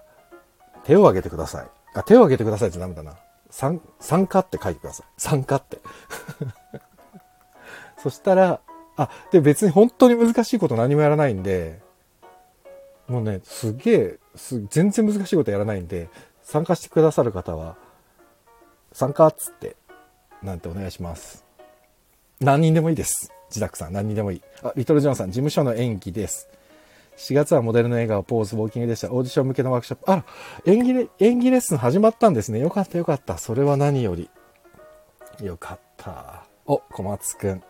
[0.85, 1.67] 手を挙げてください。
[1.95, 3.17] あ、手を挙げてくださいってダメだな。
[3.51, 5.07] 参、参加って書いてください。
[5.19, 5.79] 参加って。
[8.03, 8.61] そしたら、
[8.97, 11.81] あ、で別に本当に難しいこと何もやらないんで、
[13.07, 14.19] もうね、すげえ、
[14.71, 16.09] 全然難しいことやらないんで、
[16.43, 17.77] 参加してくださる方は、
[18.93, 19.77] 参加っつって、
[20.43, 21.45] なんてお願いします。
[22.41, 23.31] 何人でもいいです。
[23.53, 24.43] 自宅さん、何人でもいい。
[24.63, 26.49] あ、リトルジョンさん、事務所の演技です。
[27.19, 29.13] 4月はモデルの笑顔、ポーズ、ウォーキングでした。
[29.13, 30.11] オーディション向けのワークショップ。
[30.11, 30.25] あら、
[30.65, 32.59] 演技レ、演技レッスン始まったんですね。
[32.61, 33.37] よかったよかった。
[33.37, 34.31] それは何より。
[35.43, 36.45] よかった。
[36.67, 37.63] お、小松くん。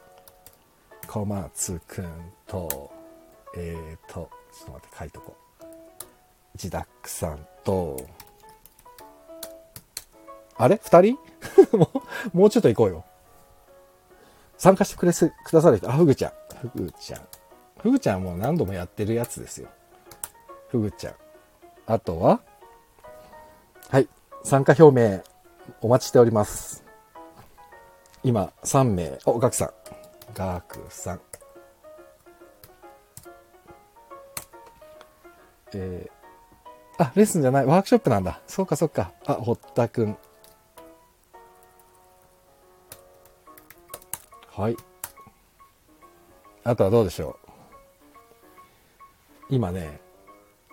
[1.08, 2.08] 小松くん
[2.46, 2.90] と、
[3.56, 5.64] えーと、ちょっと待って、書いとこう。
[6.56, 7.96] ジダックさんと、
[10.56, 10.80] あれ？
[10.80, 11.18] 二人？
[11.76, 11.90] も
[12.32, 13.04] う、もうちょっと行こうよ。
[14.62, 15.90] 参加してくれ、くださる人。
[15.90, 16.32] あ、ふぐちゃん。
[16.68, 17.20] ふぐちゃん。
[17.80, 19.68] ふぐちゃんもう何度もやってるやつですよ。
[20.68, 21.14] ふぐちゃん。
[21.88, 22.40] あとは、
[23.88, 24.08] はい。
[24.44, 25.20] 参加表明、
[25.80, 26.84] お待ちしております。
[28.22, 29.18] 今、3名。
[29.24, 29.70] お、ガクさん。
[30.32, 31.20] ガクさん。
[35.74, 37.66] えー、あ、レッスンじゃない。
[37.66, 38.40] ワークショップなんだ。
[38.46, 39.10] そうか、そうか。
[39.26, 40.16] あ、堀田くん。
[44.54, 44.76] はい。
[46.64, 47.38] あとはどうでしょ
[49.50, 49.54] う？
[49.54, 50.00] 今ね、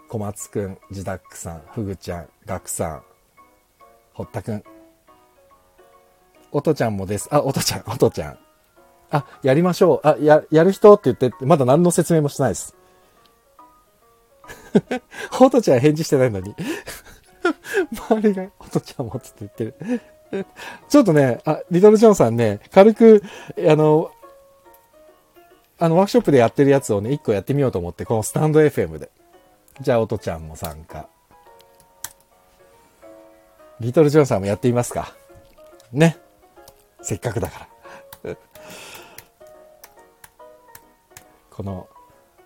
[0.09, 3.03] 小松くん、ジダックさん、フグちゃん、ガクさん、
[4.13, 4.63] 堀田くん。
[6.51, 7.29] おとちゃんもです。
[7.31, 8.39] あ、おとちゃん、おとちゃん。
[9.11, 10.07] あ、やりましょう。
[10.07, 12.75] あ、や、やる人って言って、まだ何の説明もしてないです。
[15.39, 16.55] おとちゃん返事してないのに
[18.09, 20.01] 周りが、おとちゃんもつって言ってる
[20.89, 23.23] ちょっとね、あ、リトル・ジョンさんね、軽く、
[23.67, 24.11] あの、
[25.79, 29.09] あの、ワークショップでやってるやつをね、一個やってみようと思って、このスタンド FM で。
[29.81, 31.07] じゃあ、おとちゃんも参加。
[33.79, 35.15] リトル・ジョンさんもやってみますか。
[35.93, 36.17] ね。
[37.01, 37.67] せっかくだか
[38.23, 38.35] ら。
[41.49, 41.87] この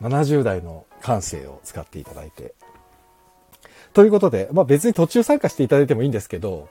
[0.02, 2.54] 70代の感性を使っていただいて。
[3.94, 6.70] ということで、まあ別に途中参加していただいてもいいんですけど、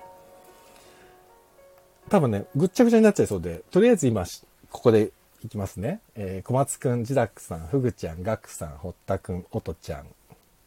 [2.13, 4.27] 多分ね、ぐっちゃぐちゃになっちゃいそうで、とりあえず今、
[4.71, 6.01] ここでいきますね。
[6.15, 10.07] えー、小松くん、ジダックさん、フグちゃん、ガクさん、堀田くん、オトちゃん、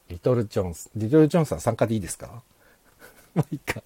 [0.10, 2.41] リトル・ジョンス、リトル・ジョンさん参加でいいですか？
[3.36, 3.84] まあいいか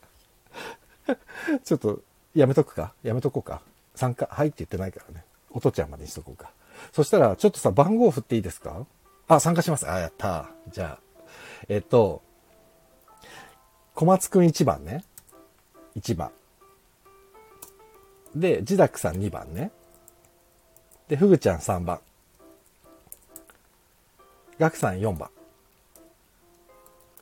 [1.65, 1.99] ちょっと、
[2.33, 3.61] やめとくかやめとこうか。
[3.93, 5.25] 参加、はいって言ってないからね。
[5.51, 6.51] おとちゃんまでにしとこうか。
[6.93, 8.85] そしたら、ちょっとさ、番号振っていいですか？
[9.27, 9.85] あ、参加します。
[9.89, 10.49] あ、やった。
[10.71, 10.99] じゃあ、
[11.67, 12.21] えっと、
[13.95, 15.03] 小松くん1番ね。
[15.97, 16.31] 1番。
[18.35, 19.71] で、ジダックさん2番ね。
[21.07, 21.99] で、フグちゃん3番。
[24.59, 25.29] ガクさん4番。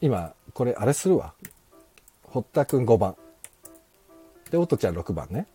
[0.02, 1.34] 今、これ、あれするわ。
[2.24, 3.16] 堀田くん5番。
[4.52, 5.48] で、オトちゃん6番ね。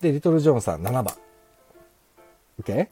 [0.00, 1.06] で、リトル・ジョンさん7番。
[2.60, 2.88] OK?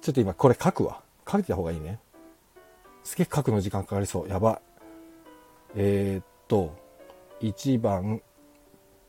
[0.00, 1.00] ちょっと今これ書くわ。
[1.30, 1.98] 書いた方がいいね。
[3.02, 4.28] すげえ書くの時間かかりそう。
[4.28, 4.60] やばい。
[5.76, 6.74] えー、っと、
[7.40, 8.22] 1番、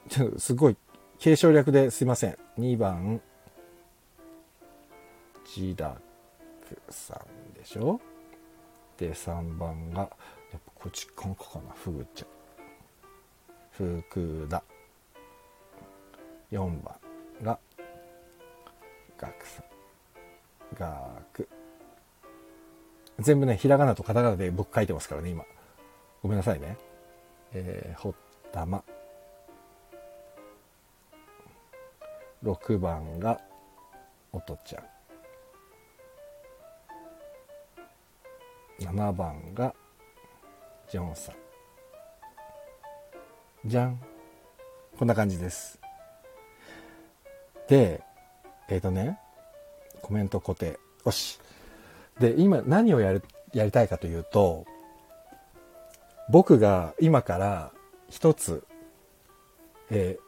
[0.10, 0.78] ちょすごい、
[1.20, 2.38] 継承略ですいません。
[2.58, 3.22] 2番、
[5.46, 5.98] ジダ
[6.68, 8.00] クさんでしょ？
[8.98, 10.10] で、3番が、やっ
[10.52, 12.28] ぱこっちかかかな、フグちゃん。
[13.72, 14.64] 福田。
[16.52, 16.96] 4番
[17.44, 17.60] が、
[19.18, 19.66] ガクさん。
[20.74, 21.48] ガク。
[23.20, 25.44] 全部ね、ひらがなとカタカナで僕書いてますからね、今。
[26.22, 26.78] ごめんなさいね。
[27.54, 28.14] えー、ほっ
[28.52, 28.84] たま。
[32.44, 33.40] 6番が、
[34.32, 34.84] おとちゃん。
[38.86, 39.74] 7番が、
[40.90, 41.36] ジョンさん。
[43.66, 44.00] じゃん。
[44.98, 45.80] こんな感じです。
[47.68, 48.02] で、
[48.70, 49.20] えっ、ー、とね、
[50.02, 50.80] コメント固定。
[51.06, 51.40] よし。
[52.20, 53.24] で、今何をやる、
[53.54, 54.66] やりたいかというと、
[56.30, 57.72] 僕が今から
[58.10, 58.64] 一つ、
[59.90, 60.27] えー、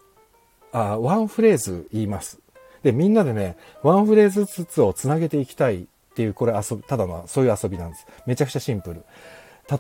[0.72, 2.40] あ、ワンフレーズ言います。
[2.84, 8.08] で、みんなでね、ワンフレーズずつをつなげていきたいっていう、これ遊び、ただのそういう遊びなんです。
[8.26, 9.04] めちゃくちゃシンプル。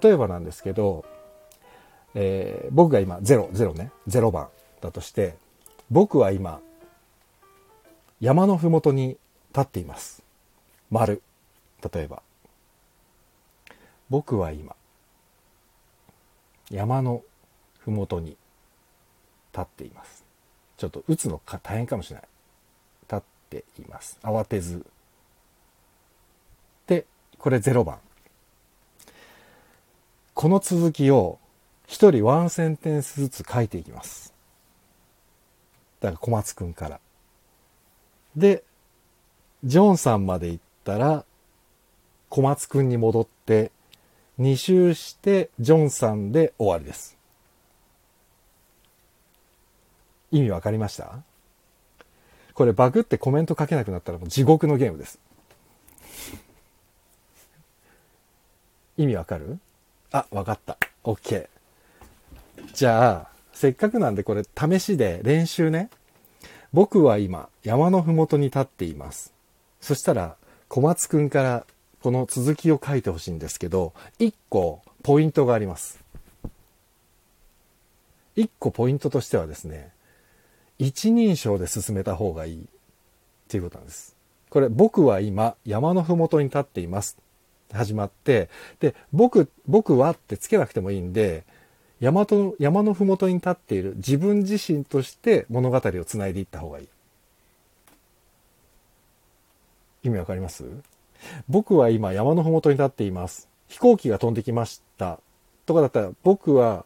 [0.01, 1.05] 例えばなんですけど、
[2.15, 4.49] えー、僕が今0、0ね、0番
[4.81, 5.35] だとして、
[5.89, 6.59] 僕は今、
[8.19, 9.17] 山のふもとに
[9.49, 10.23] 立っています。
[10.91, 11.21] 丸。
[11.93, 12.21] 例えば。
[14.09, 14.75] 僕は今、
[16.71, 17.23] 山の
[17.79, 18.37] ふもとに
[19.51, 20.18] 立っています。
[20.79, 22.27] ちょっと打つのか大変かもしれない。
[23.11, 24.17] 立っています。
[24.23, 24.85] 慌てず。
[26.87, 27.05] で、
[27.37, 27.99] これ0番。
[30.33, 31.37] この続きを
[31.85, 34.33] 一人ワンセンテンスずつ書いていきます。
[35.99, 37.01] だから小松くんから。
[38.37, 38.63] で、
[39.65, 41.25] ジョンさんまで行ったら、
[42.29, 43.73] 小松くんに戻って、
[44.39, 47.18] 2周して、ジョンさんで終わりです。
[50.31, 51.19] 意味わかりました？
[52.53, 55.19] これバグってコメント書けなくなったらもう地獄のゲームです。
[58.97, 59.59] 意味わかる？
[60.11, 60.77] あ、わかった。
[61.03, 61.47] OK。
[62.73, 65.89] じゃあ、せっかくなんでこれ試しで練習ね。
[66.73, 69.33] 僕は今、山のふもとに立っています。
[69.81, 70.35] そしたら、
[70.67, 71.65] 小松くんから
[72.01, 75.99] この続きを書いてほしいんですけど、一個ポイントがあります。
[78.35, 79.91] 一個ポイントとしてはですね、
[80.79, 82.65] 一人称で進めた方がいいっ
[83.47, 84.15] ていうことなんです。
[84.49, 87.17] これ、僕は今、山のふもとに立っています。
[87.71, 91.43] 始まって、で、僕、僕はってつけなくてもいいんで、
[91.99, 96.87] 山と山のふもとに立っている自分自身として物語をつないでいった方がいい。
[100.03, 100.63] 意味わかります？
[101.49, 103.49] 僕は今山のふもとに立っています。
[103.67, 105.19] 飛行機が飛んできました。
[105.65, 106.85] とかだったら僕は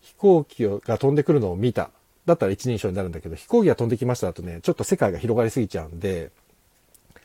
[0.00, 1.90] 飛行機が飛んでくるのを見た。
[2.26, 6.30] だったら一人称になるんだけど、飛行機が飛んできましただとね、ちょっと世界が広がりすぎちゃうんで、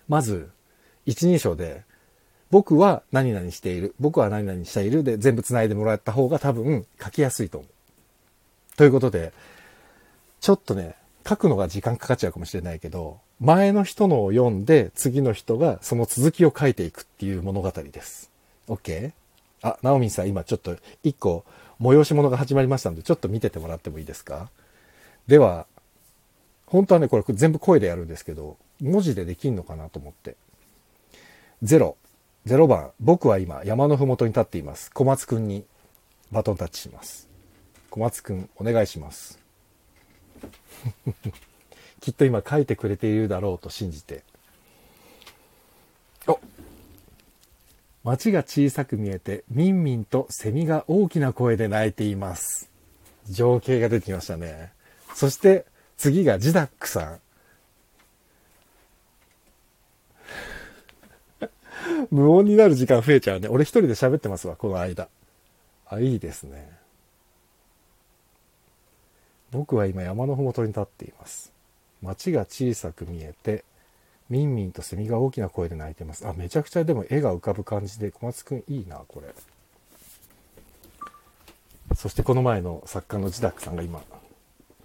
[0.07, 0.49] まず、
[1.05, 1.83] 一人称で
[2.51, 3.95] 僕は何々している。
[3.99, 5.03] 僕は何々している。
[5.03, 7.69] で、全部繋いでもらった方が多分書きやすいと思う。
[8.75, 9.33] ということで、
[10.41, 10.95] ちょっとね、
[11.27, 18.31] 書くのが時間かかっちゃうかもしれないけど、前の人のを読んで、次の人がその続きを書いていくっていう物語です。
[18.67, 19.11] OK?
[19.61, 21.43] あ、ナオミンさん今ちょっと一個
[21.79, 24.49] 催し物が始まりましたので、ちょっと見ててもらってもいいですか？
[25.29, 25.67] では、
[26.65, 30.35] 本当はね、これ全部声でやるんですけど、文字でできんのかなと思って。
[31.61, 31.93] 0、
[32.47, 34.89] 0番、僕は今山のふもとに立っています。
[34.91, 35.65] 小松くんに
[36.31, 37.27] バトンタッチします。
[37.91, 39.37] 小松くん、お願いします。
[42.01, 44.23] きっと今書いてくれているだろうと信じて。
[46.25, 46.39] お
[48.03, 52.71] 街が小さく見えて、みんみんとセミが大きな声で鳴いています。
[53.29, 54.78] 情景が出てきましたね。
[55.13, 55.65] そして、
[55.97, 57.19] 次がジダックさん。
[62.11, 63.47] 無音になる時間増えちゃうね。
[63.49, 65.09] 俺一人で喋ってますわ、この間。
[65.87, 66.79] あ、いいですね。
[69.51, 71.51] 僕は今山のふもとに立っています。
[72.01, 73.65] 街が小さく見えて、
[74.29, 76.27] みんみんとセミが大きな声で鳴いてます。
[76.27, 79.33] あ、めちゃくちゃでも絵が浮かぶ感じで、小松くんいいな、これ。
[81.95, 84.01] そしてこの前の作家のジダックさんが今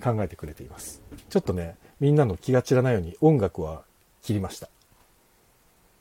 [0.05, 1.01] 考えてくれています。
[1.31, 3.83] ちょっとね、みんなの気が散らないように音楽は
[4.23, 4.69] 切りました。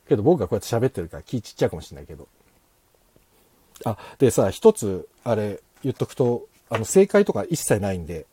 [0.07, 2.27] けど僕がこうやって喋ってるから気ちっちゃいかもしれないけど。
[3.85, 8.25] あ、でさ、一つ、あれ、言っとくと、あの、正解とか一切ないんで、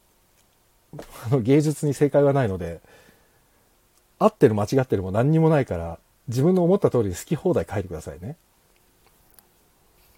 [1.26, 2.80] あの、芸術に正解はないので、
[4.18, 8.36] 合ってる間違ってるも何にもないから、自分の思った通り好き放題書いてくださいね。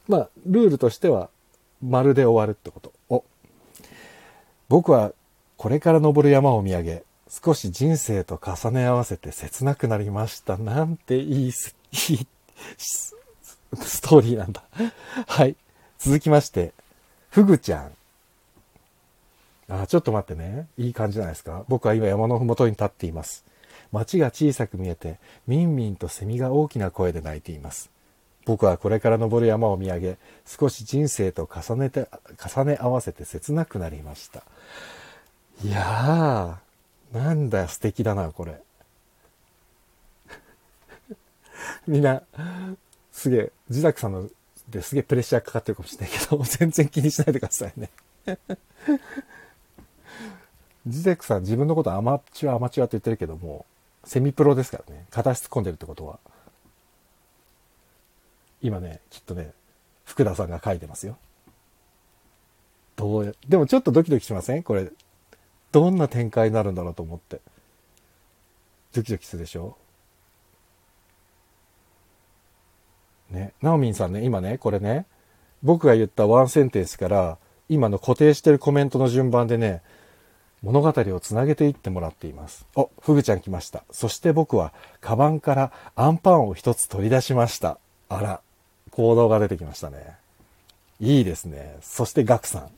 [0.09, 1.31] まあ、ルールとしては、
[1.83, 2.93] まるで終わるってこと。
[3.09, 3.25] お。
[4.69, 5.13] 僕は、
[5.63, 10.57] これから登る山を見上げ、少し人生と重ね合わせて切なくなりました。
[10.57, 13.15] なんていい、いい、ス
[14.03, 14.65] トーリーなんだ。
[15.29, 15.55] はい。
[16.01, 16.73] 続きまして、
[17.31, 17.93] ふぐちゃん。
[19.69, 20.67] あ、ちょっと待ってね。
[20.77, 21.65] いい感じじゃないですか。
[21.69, 23.45] 僕は今山のふもとに立っています。
[23.93, 27.89] 街が小さく見えて、みんみんとセミが大きな声で鳴いています。
[28.47, 32.09] 僕はこれから登る山を見上げ、少し人生と重ねて、
[32.53, 34.43] 重ね合わせて切なくなりました。
[35.65, 38.61] いやー、なんだよ、素敵だな、これ。
[41.87, 42.23] みんな、
[43.13, 44.29] すげえ、自宅さんの
[44.69, 47.91] ですげえプレッシャーかかってるかもしれないけど、 全然気にしないでくださいね。
[50.87, 53.67] ジゼクさん自分のことアマチュアアマチュアって言ってるけども、
[54.05, 55.07] セミプロですからね。
[55.11, 56.19] 片足突っ込んでるってことは。
[58.61, 59.53] 今ね、きっとね、
[60.05, 61.17] 福田さんが書いてますよ。
[62.97, 64.63] どう、でもちょっとドキドキしません？
[64.65, 64.91] これ。
[65.73, 67.41] どんな展開になるんだろうと思って。
[68.95, 69.77] ドキドキするでしょ？
[73.31, 73.55] ね。
[73.63, 75.07] ナオミンさんね、今ね、これね、
[75.63, 79.81] 僕が言ったワンセンテンスから、今の固定してるコメントの順番でね、
[80.63, 82.67] 物語をつなげていってもらっています。
[82.77, 83.83] お、ふぐちゃん来ました。
[83.91, 87.79] そして僕は、カバンからアンパンを一つ取り出しました。
[88.11, 88.41] あら、
[88.91, 90.17] 行動が出てきましたね。
[91.01, 91.79] いいですね。
[91.81, 92.71] そしてガクさん。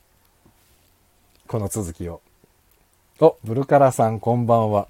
[1.48, 2.22] この続きを。
[3.20, 4.88] お、ブルカラさんこんばんは。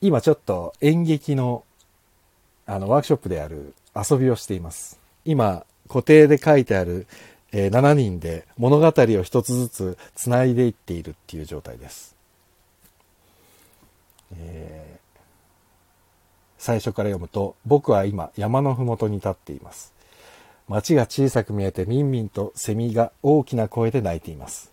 [0.00, 1.64] 今ちょっと演劇の、
[2.66, 4.98] あの、ワークショップである遊びをしています。
[5.24, 7.06] 今、固定で書いてある
[7.52, 12.14] えー、7人で物語を一つずつ繋いでいっているっていう状態です。
[14.36, 15.18] えー、
[16.58, 19.94] 最初から読むと、僕は今山のふもとに立っています。
[20.68, 24.70] 街が小さく見えてみんみんとセミが大きな声で鳴いています。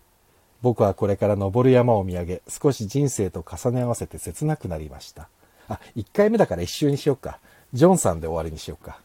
[0.65, 5.29] 僕はこれから登る山を見上げ、少し人生と重ね合わせて切なくなりました。
[5.69, 7.39] あ、1回目だから一周にしようか。
[7.73, 8.99] ジョンさんで終わりにしようか。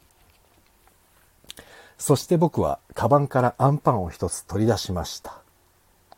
[1.98, 5.42] そして僕はカバンからアンパンを一つ取り出しました。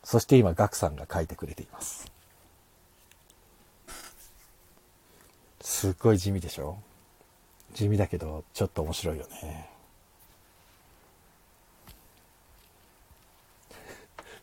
[0.05, 2.09] そして今、ガクさんが書いてくれています。
[5.61, 6.79] すっごい地味でしょ？
[7.75, 9.72] 地味だけど、ちょっと面白いよね。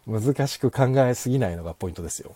[0.09, 2.35] 難しく考えすぎないのがポイントですよ。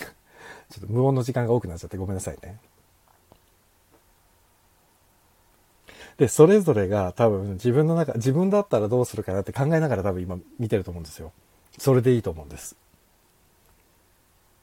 [0.70, 2.58] ちょっと無音の時間が多くなっちゃってごめんなさいね。
[6.16, 11.32] で、それぞれが多分自分の中、自分だったらどうするかなって考えながら多分今見てると思うんですよ。
[11.78, 12.74] それでいいと思うんです。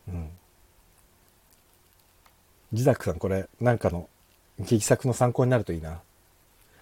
[0.09, 0.29] うん。
[2.73, 4.09] 自宅さんこれ、なんかの
[4.59, 6.01] 劇作の参考になるといいな。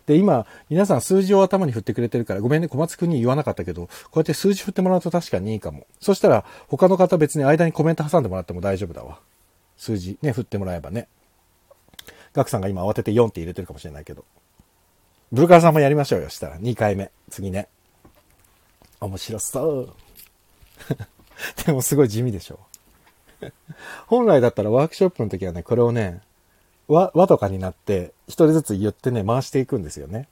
[0.05, 5.87] で、今、皆さん数字を頭に振ってくれてるから、ごめんね、小松くんに言わなかったけど、こうやって数字振ってもらうと確かにいいかも。
[6.01, 9.19] そしたら、他の方別に間にコメント挟んでもらっても大丈夫だわ。
[9.77, 11.07] 数字ね、振ってもらえばね。
[12.33, 14.25] ガクさんが今慌てて4って入れてるかもしれないけど。
[15.31, 16.59] ブルカーさんもやりましょうよ、したら。
[16.59, 17.11] 2回目。
[17.29, 17.67] 次ね。
[18.99, 19.93] 面白そう。
[21.65, 22.59] でもすごい地味でしょ。
[24.07, 26.21] 本来だったらワークショップの時はね、これをね、
[26.87, 30.27] 和、和とかになって、一人ずつ言ってね、回していくんですよね。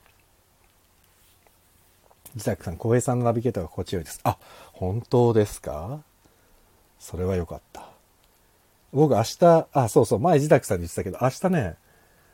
[2.35, 4.19] 自宅さん、小平さんのナビゲーターが心地よいです。
[4.23, 4.37] あ、
[4.73, 6.01] 本当ですか？
[6.99, 7.89] それは良かった。
[8.93, 11.75] 僕明日、あ、そうそう、前自宅さんに言ってたけど、明日ね、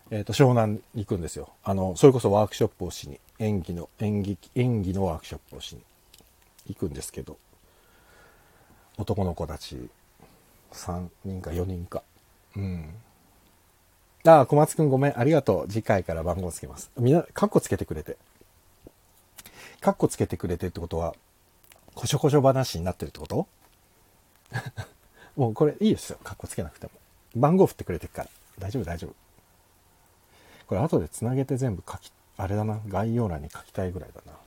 [0.10, 1.50] えっ、ー、と、湘南に行くんですよ。
[1.64, 5.82] あの、それこそワークショップをしに、演技の、演劇、演技のワークショップをしに
[6.68, 7.38] 行くんですけど、
[8.98, 9.90] 男の子たち
[10.72, 12.04] 3人か4人か。
[12.56, 12.90] うん。
[14.28, 15.20] ああ、小松くんごめん。
[15.20, 15.68] ありがとう。
[15.70, 16.92] 次回から番号つけます。
[16.98, 18.18] みんな、カッコつけてくれて。
[19.80, 21.16] カッコつけてくれてってことは、
[21.96, 23.48] こしょこしょ話になってるってこと？
[25.38, 26.20] もうこれいいですよ。
[26.24, 26.92] カッコつけなくても。
[27.36, 28.30] 番号振ってくれてるから。
[28.60, 29.14] 大丈夫、大丈夫。
[30.68, 34.38] これ後でつなげて全部書き、あれだな、概要欄に書きたいぐらいだな。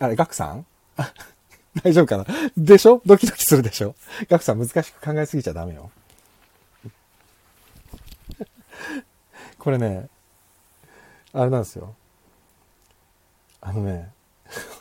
[0.00, 0.66] あれ、ガクさん？
[1.82, 2.26] 大丈夫かな？
[2.56, 3.00] でしょ？
[3.06, 3.94] ドキドキするでしょ？
[4.28, 5.90] ガクさん難しく考えすぎちゃダメよ。
[9.58, 10.08] これね、
[11.32, 11.94] あれなんですよ。
[13.60, 14.12] あのね、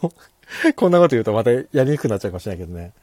[0.76, 2.94] こんなこと言うとまたやりにくくなっちゃうかもしれないけどね。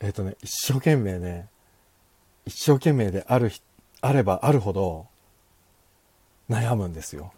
[0.00, 1.48] えっ、ー、とね、一生懸命ね、
[2.44, 3.50] 一生懸命である、
[4.00, 5.06] あればあるほど
[6.48, 7.32] 悩むんですよ。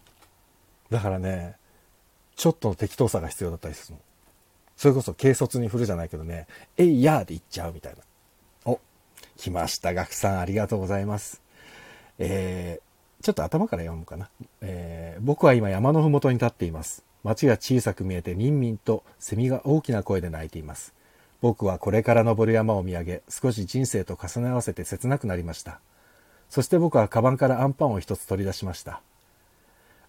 [0.89, 1.55] だからね、
[2.35, 4.01] ちょっとの適当さが必要だったりするの。
[4.75, 7.99] それこそ軽率に振るじゃないけどね、えいやーで言っちゃうみたいな。
[8.65, 8.79] お、
[9.35, 9.93] 来ました。
[9.93, 11.41] 学さん、ありがとうございます。
[12.19, 14.29] えー、ちょっと頭から読むかな。
[14.61, 17.03] えー、僕は今山のふもとに立っています。
[17.23, 20.93] 街が小さく見えてみんみんとセミが大きな声で鳴いています。
[21.41, 25.79] 僕はこれから登る山を見上げ、少し人生と重ね合わせて切なくなりました。
[26.49, 29.01] そして僕はカバンからアンパンを一つ取り出しました。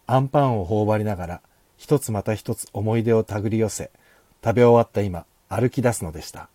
[0.07, 1.41] アンパンを頬張りながら、
[1.77, 3.91] 一つまた一つ思い出を手繰り寄せ、
[4.43, 6.49] 食べ終わった今、歩き出すのでした。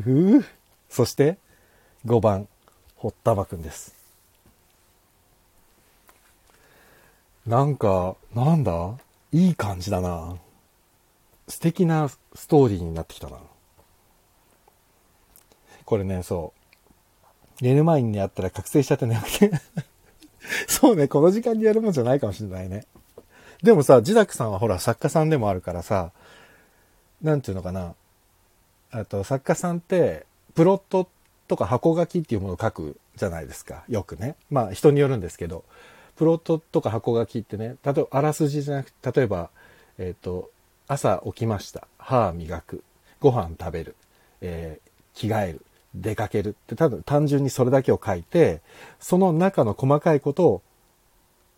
[0.00, 0.44] ふう。
[0.88, 1.38] そして、
[2.06, 2.48] 5番、
[2.96, 3.93] 堀田葉くんです。
[7.46, 8.94] なんか、なんだ？
[9.32, 10.36] いい感じだな。
[11.48, 13.36] 素敵なストーリーになってきたな。
[15.84, 16.52] これね、そ
[17.60, 17.64] う。
[17.64, 19.50] 寝る前にやったら覚醒しちゃって眠気
[20.66, 22.86] そうね、この時間にやるもんじゃないかもしれないね。
[23.62, 26.12] でもさ、ジダクさんはほら作家さんでもあるからさ、
[27.22, 27.94] なんていうのかな。
[28.90, 31.08] あと、作家さんって、プロット
[31.48, 33.84] とか箱書きっていうものを書くじゃないですか。
[33.88, 34.36] よくね。
[34.50, 35.64] まあ人によるんですけど、
[36.16, 39.50] プロットとか箱書きってね、例えばあらすじじゃなくて、例えば、
[39.98, 40.50] えっ、ー、と、
[40.86, 41.88] 朝起きました。
[41.98, 42.84] 歯磨く。
[43.20, 43.96] ご飯食べる。
[44.40, 45.62] えー、着替える。
[45.94, 48.62] 出かけるってただ単純にそれだけを書いて、
[48.98, 50.62] その中の細かいことを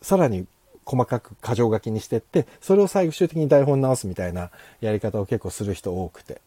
[0.02, 0.46] さらに
[0.84, 4.50] 細かく箇条書きにしてって、それを最終的に台本直すみたいな
[4.80, 6.40] やり方を結構する人多くて。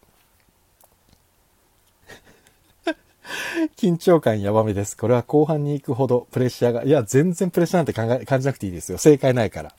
[3.76, 4.96] 緊張感やばめです。
[4.96, 8.98] これは後半に行くほどプレッシャーが、いや、全然プレッシャーなんて考え、感じなくていいですよ。
[8.98, 9.74] 正解ないから。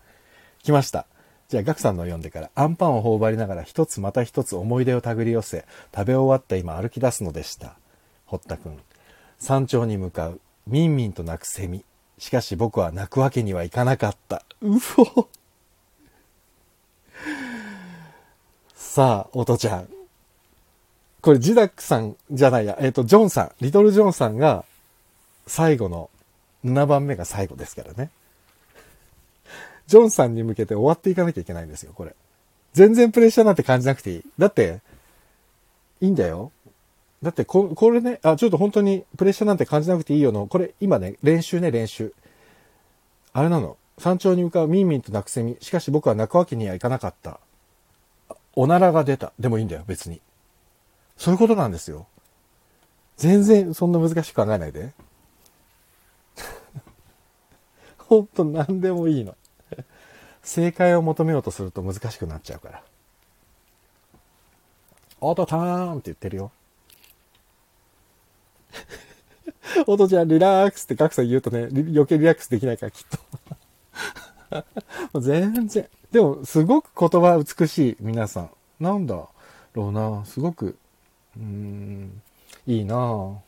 [0.63, 1.05] 来ました。
[1.49, 7.75] じゃあ、ガクさんの読んでから、アンパンを頬張りながら一つまた一つ思い出を手繰り寄せ、食べ終わった今歩き出すのでした。
[8.25, 8.79] 堀田くん。
[9.37, 11.83] 山頂に向かう、みんみんと鳴くセミ。
[12.17, 14.45] しかし僕は泣くわけにはいかなかった。
[14.61, 15.27] うお
[18.75, 19.89] さあ、おとちゃん。
[21.21, 24.65] これ、ジダックさんじゃないや、えっ、ー、と、ジョンさん、リトル・ジョンさんが、
[25.47, 26.09] 最後の、
[26.65, 28.09] 7番目が最後ですからね。
[29.87, 32.15] ジョンさんに向けて終わっていかなきゃいけないんですよ、これ。
[32.73, 34.23] 全然プレッシャーなんて感じなくていい。
[34.37, 34.79] だって、
[35.99, 36.51] いいんだよ。
[37.21, 42.13] だってこ、これね、あ、ちょっと本当にプレッシャーなんて感じなくていいよの、これ今ね、練習ね、練習。
[43.33, 43.77] あれなの。
[43.97, 45.57] 山頂に向かうミンミンと泣くセミ。
[45.61, 47.39] しかし僕は泣くわけにはいかなかった。
[48.55, 49.31] おならが出た。
[49.39, 50.21] でもいいんだよ、別に。
[51.17, 52.07] そういうことなんですよ。
[53.17, 54.93] 全然そんな難しく考えないで。
[57.97, 59.35] ほんと何でもいいの。
[60.43, 62.83] 正解を求めようとすると難しくなっちゃうから。
[65.21, 66.51] オートターンって言ってるよ。
[69.85, 73.07] オートちゃんリラックスって格さん言うとね、余計リラックスできないからきっ
[75.13, 75.21] と。
[75.21, 75.87] 全然。
[76.11, 78.49] でも、すごく言葉美しい、皆さん。
[78.79, 79.15] なんだ
[79.73, 80.25] ろうな。
[80.25, 80.77] すごく、
[81.37, 82.21] うん、
[82.67, 82.95] いいな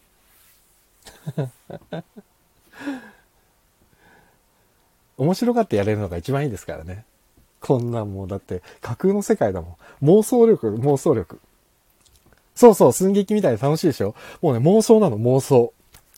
[5.17, 7.05] 面白がってやれるのが一番いいですからね。
[7.61, 10.05] こんなんもうだって架空の世界だもん。
[10.05, 11.39] 妄想力、妄想力。
[12.55, 14.15] そうそう、寸劇みたいで楽しいでしょ？
[14.41, 15.73] もうね、妄想なの、妄想。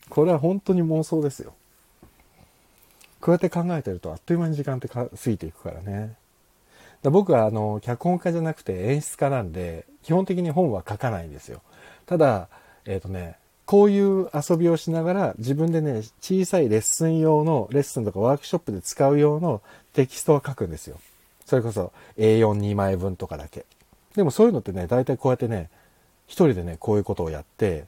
[0.08, 1.54] これは本当に妄想ですよ。
[3.20, 6.14] こうやって考えてるとあっという間に時間って過ぎていくからね。
[7.02, 11.62] だ僕はあの、脚本家じゃなくて演出家なんで、基本的に本は書かないんですよ。
[12.06, 12.48] ただ、
[12.84, 19.62] えっ、ー、とね、こういう遊びをしながら自分でね、小さいレッスン用の、レッスンとかワークショップで使う用の
[19.94, 21.00] テキストを書くんですよ。
[21.44, 23.66] それこそ A42 枚分とかだけ。
[24.14, 25.70] でもそういうのってね、大体こうやってね、
[26.28, 27.86] 一人でね、こういうことをやって、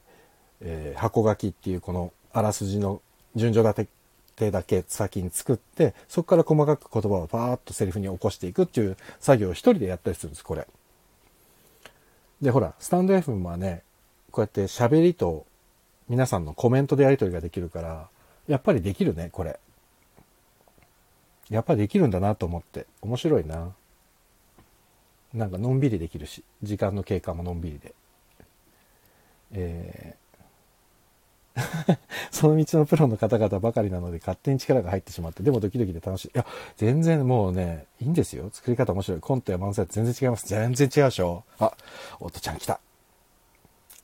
[0.59, 3.01] えー、箱書きっていうこのあらすじの
[3.37, 3.87] 順序立
[4.35, 10.67] てだけ先に作って、そこから細かく言葉をバーッとセリフに起こしていくっていう作業を一人でやったりするんです、これ。
[12.41, 13.83] で、ほら、スタンド FM はね、
[14.31, 15.45] こうやって喋りと
[16.07, 18.09] 皆さんのコメントでやり取りができるから、
[18.47, 19.59] やっぱりできるね、これ。
[21.49, 23.73] やっぱりできるんだなと思って、面白いな。
[25.33, 27.93] なんかのんびりできるし、時間の経過ものんびりで。
[29.51, 30.15] え、
[32.31, 36.27] その道のプロの方々ばかりなので勝手に力が入ってしまって、でもドキドキで楽しい。
[36.29, 36.45] いや、
[36.77, 38.49] 全然もうね、いいんですよ。
[38.51, 39.19] 作り方面白い。
[39.19, 40.47] コントや漫才全然違います。
[40.47, 41.43] 全然違うでしょ。
[41.59, 41.73] あ、
[42.19, 42.79] おとちゃん来た。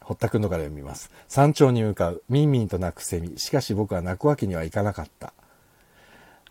[0.02, 1.10] 堀田くんのから読みます。
[1.28, 3.40] 山頂に向かう、ミンミンと泣くセミ。
[3.40, 5.34] しかし僕は泣くわけにはいかなかった。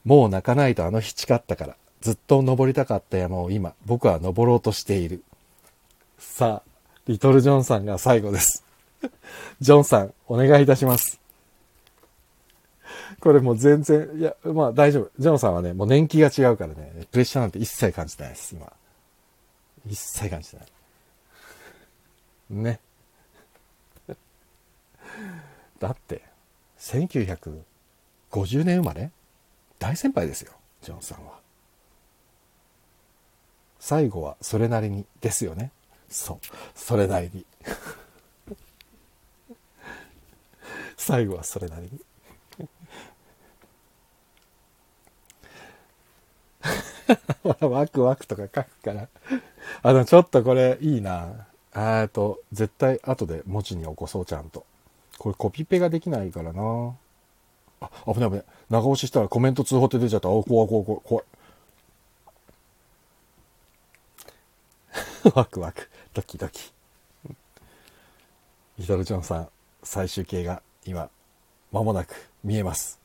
[0.04, 1.76] もう泣かないとあの日誓ったから。
[2.00, 5.22] ずっと登りたかった山を今、僕は登ろうとしている。
[6.18, 6.70] さあ、
[7.06, 8.63] リトル・ジョンさんが最後です。
[9.60, 11.20] ジョンさん、お願いいたします。
[13.20, 15.10] これもう全然、いや、まあ大丈夫。
[15.18, 18.72] ジョンさんはね、もう年季が違うからね、プレッシャーなんて一切感じてないです、今。
[19.86, 20.66] 一切感じてない。
[22.50, 22.80] ね。
[25.80, 26.22] だって、
[26.78, 29.10] 1950年生まれ？
[29.78, 30.52] 大先輩ですよ、
[30.82, 31.38] ジョンさんは。
[33.80, 35.70] 最後はそれなりにですよね。
[36.08, 36.38] そう。
[36.74, 37.44] それなりに。
[41.04, 42.00] 最後はそれなりに。
[47.60, 49.08] ワクワクとか書くから。
[49.82, 51.46] あの、ちょっとこれいいな。
[51.76, 54.64] えっと、絶対後で文字に起こそう、ちゃんと。
[55.18, 56.96] これコピペができないからな。
[57.82, 58.44] あ、危ない危ない。
[58.70, 60.30] 長押ししたらコメント通報って出ちゃった。
[60.30, 61.24] あ、怖い怖い怖い怖い。
[65.36, 65.90] ワクワク。
[66.14, 66.72] ドキドキ。
[68.78, 69.48] リトル・ジョンさん、
[69.82, 71.10] 最終形が今、
[71.72, 73.00] 間もなく見えます。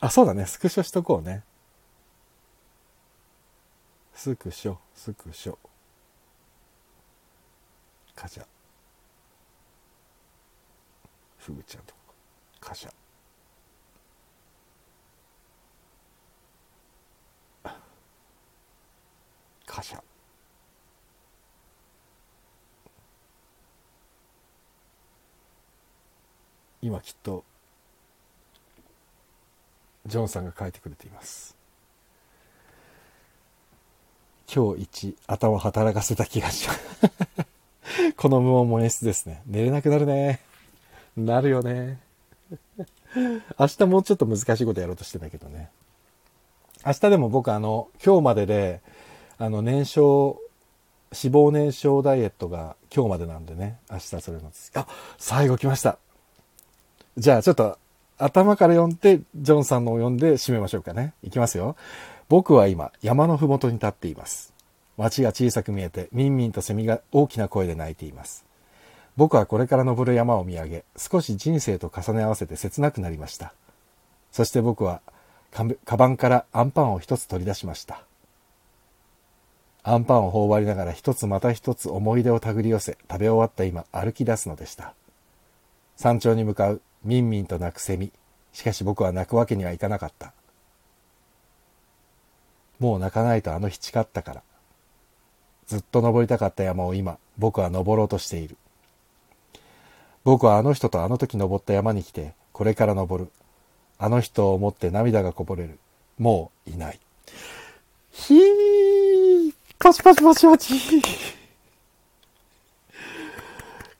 [0.00, 0.46] あ、そうだね。
[0.46, 1.42] スクショしとこうね。
[4.14, 5.58] スクショ、スクショ。
[8.14, 8.46] カジャ。
[11.38, 12.00] フグちゃんとか。
[12.60, 12.90] カシャ。
[19.66, 20.05] カシャ。
[26.86, 27.42] 今きっと
[30.06, 31.56] ジョンさんが書いてくれています。
[34.54, 36.80] 今日一頭働かせた気がします。
[38.16, 39.42] この無音も演出ですね。
[39.46, 40.38] 寝れなくなるね。
[41.16, 41.98] なるよね。
[43.58, 45.70] 明日もうちょっと難しいことやろうとしてたけどね。
[46.86, 48.80] 明日でも僕あの今日までで
[49.38, 50.38] あの燃焼
[51.12, 53.80] 脂肪燃焼ダイエットが今日までなんでね。
[53.90, 54.86] 明日それのあ
[55.18, 55.98] 最後来ました。
[57.16, 57.78] じゃあちょっと
[58.18, 61.14] 頭から読んで、ジョンさんのを読んで締めましょうかね。
[61.22, 61.76] いきますよ。
[62.28, 64.54] 僕は今、山のふもとに立っています。
[64.96, 68.44] 街が小さく見えて、ミンミンとセミが大きな声で鳴いています。
[69.16, 73.52] 僕はこれから登る山を見上げ、少し人生と重ね合わせて切なくなりました。
[74.32, 75.00] そして僕は、
[75.52, 78.02] カバンからアンパンを一つ取り出しました。
[79.82, 84.94] アンパンを頬張りながら一つまた一つ思い出を手繰り寄せ、食べ終わった今、歩き出すのでした。
[85.96, 88.10] 山頂に向かうみんみんと鳴くセミ。
[88.52, 90.32] しかし僕は泣くわけにはいかなかった。
[92.80, 94.42] もう泣かないとあの日誓ったから。
[95.66, 98.56] ずっと登りたかった山を今、僕は登ろうとしている。
[100.24, 103.30] 僕はあの人とあの時登った山に来て、これから登る。
[103.98, 105.78] あの人を思って涙がこぼれる。
[106.18, 106.98] もういない。
[108.10, 110.74] ひーパチパチパチパチ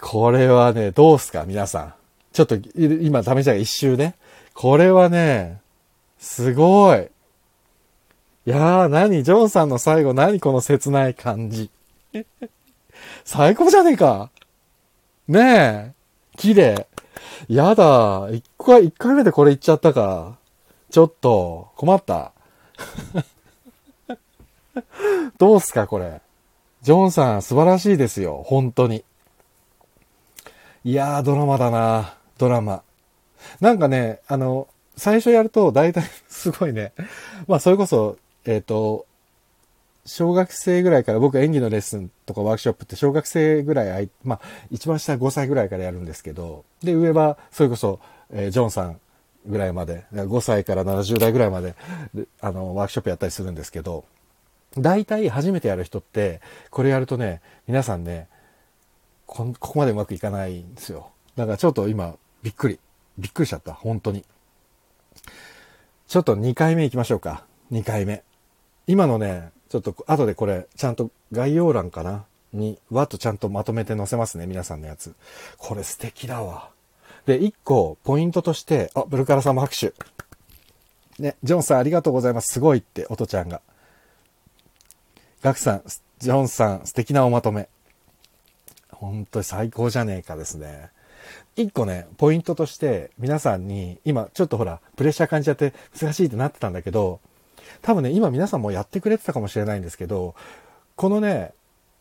[0.00, 1.94] これはね、どうすか皆さん。
[2.36, 4.14] ちょっと今試したが一周ね。
[4.52, 5.62] これはね、
[6.18, 6.98] すごい。
[6.98, 11.70] いやー、何ジョンさんの最後、何この切ない感じ。
[13.24, 14.28] 最高じゃねえか。
[15.28, 15.92] ねえ。
[16.36, 16.86] 綺麗。
[17.48, 18.28] やだ。
[18.30, 20.36] 一回、一回目でこれ言っちゃったか。
[20.90, 22.32] ちょっと、困った。
[25.38, 26.20] どうすか、これ。
[26.82, 28.42] ジョンさん、素晴らしいですよ。
[28.44, 29.06] 本当に。
[30.84, 32.18] いやー、ドラマだな。
[32.38, 32.82] ドラマ。
[33.60, 36.92] なんかね、あの、最初やると大体 すごいね、
[37.46, 39.06] まあそれこそ、えっ、ー、と、
[40.04, 47.98] 小学生ぐらいから僕演技のレッスンとかワークショップって小学生ぐらい、まあ一番下5歳ぐらいからやるんですけど、で上はそれこそ、
[48.30, 49.00] えー、ジョンさん
[49.46, 51.74] ぐらいまで、5歳から70代ぐらいまで、
[52.40, 54.04] あの、ワークショップやったりするんですけど、
[54.76, 58.28] 大体初めてやる人って、これやるとね、皆さんね、
[59.26, 61.10] ここまでうまくいかないんですよ。
[61.36, 62.16] だからちょっと今、
[62.46, 62.78] びっくり。
[63.18, 63.74] びっくりしちゃった。
[63.74, 64.24] 本当に。
[66.06, 67.44] ちょっと2回目行きましょうか。
[67.72, 68.22] 2回目。
[68.86, 72.24] 今のね、ちょっと後でこれ、ちゃんと概要欄かな？
[72.52, 74.46] に、わっとちゃんとまとめて載せますね。
[74.46, 75.16] 皆さんのやつ。
[75.58, 76.70] これ素敵だわ。
[77.24, 79.92] で、1個、ポイントとして、あ、ブルカラさんも拍手。
[81.18, 82.52] ね、ジョンさんありがとうございます。
[82.52, 83.60] すごいって、おとちゃんが。
[85.42, 85.82] ガクさん、
[86.20, 87.68] ジョンさん、素敵なおまとめ。
[88.92, 90.94] 本当に最高じゃねえかですね。
[91.56, 97.20] 一個ね、ポイントとして皆さんに、今ちょっとほら、プレッシャー感じちゃって難しいってなってたんだけど、
[97.82, 100.34] 多分ね、今皆さんもやってくれてたかもしれないんですけど、
[100.96, 101.52] このね、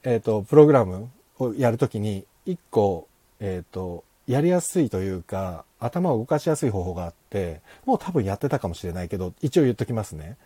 [0.03, 3.07] えっ、ー、と、プログラムをやるときに、一個、
[3.39, 10.37] えっ、ー、と、やりやすいというか、頭を動かしやすい方法があって、もう多分やってたかもしれないけど、一応言っときますね。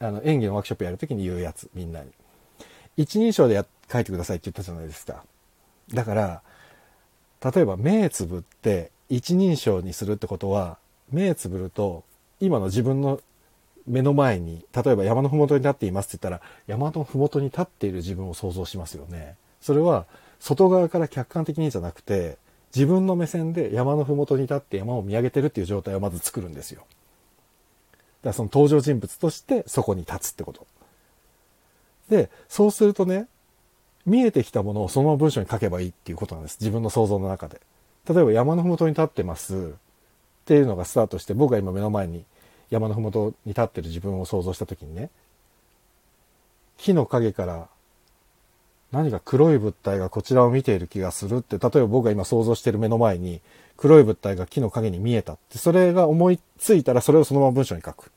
[0.00, 2.10] あの、演技のワークショップやるときに言うやつ、みんなに。
[2.96, 3.62] 一人称で
[3.92, 5.24] 書いてくださいって言ったじゃないですか。
[5.92, 6.42] だから、
[7.44, 10.78] 例えば目つぶって一人称にするってことは
[11.10, 12.04] 目つぶると
[12.40, 13.20] 今の自分の
[13.86, 19.36] 目の前に例えば山の麓に立っていますって言ったら山の麓に立っている自分を想像しますよね。
[19.60, 20.06] それは
[20.40, 22.36] 外側から客観的にじゃなくて、
[22.74, 26.80] 自分の目線で山の麓に立って山を見上げてるっていう状態をまず作るんですよ。
[26.80, 30.66] だからその登場人物としてそこに立つってこと。
[32.10, 33.26] で、そうするとね、
[34.06, 36.58] 見えてきたものをそのまま文章に書けばいいっていうことなんです。
[36.60, 37.60] 自分の想像の中で。
[38.08, 42.24] 例えば山の麓に立ってますっていうのがスタートして、僕が今目の前に
[42.70, 45.10] 山の麓に立ってる自分を想像した時にね、
[46.76, 47.68] 木の影から
[48.92, 53.40] 何か黒い物体がこちらを見ている気がするって、例えば僕が今想像してる目の前に
[53.76, 58.12] 黒い物体が木の影に見えたって、それが思いついたらそれをそのまま文章に書く。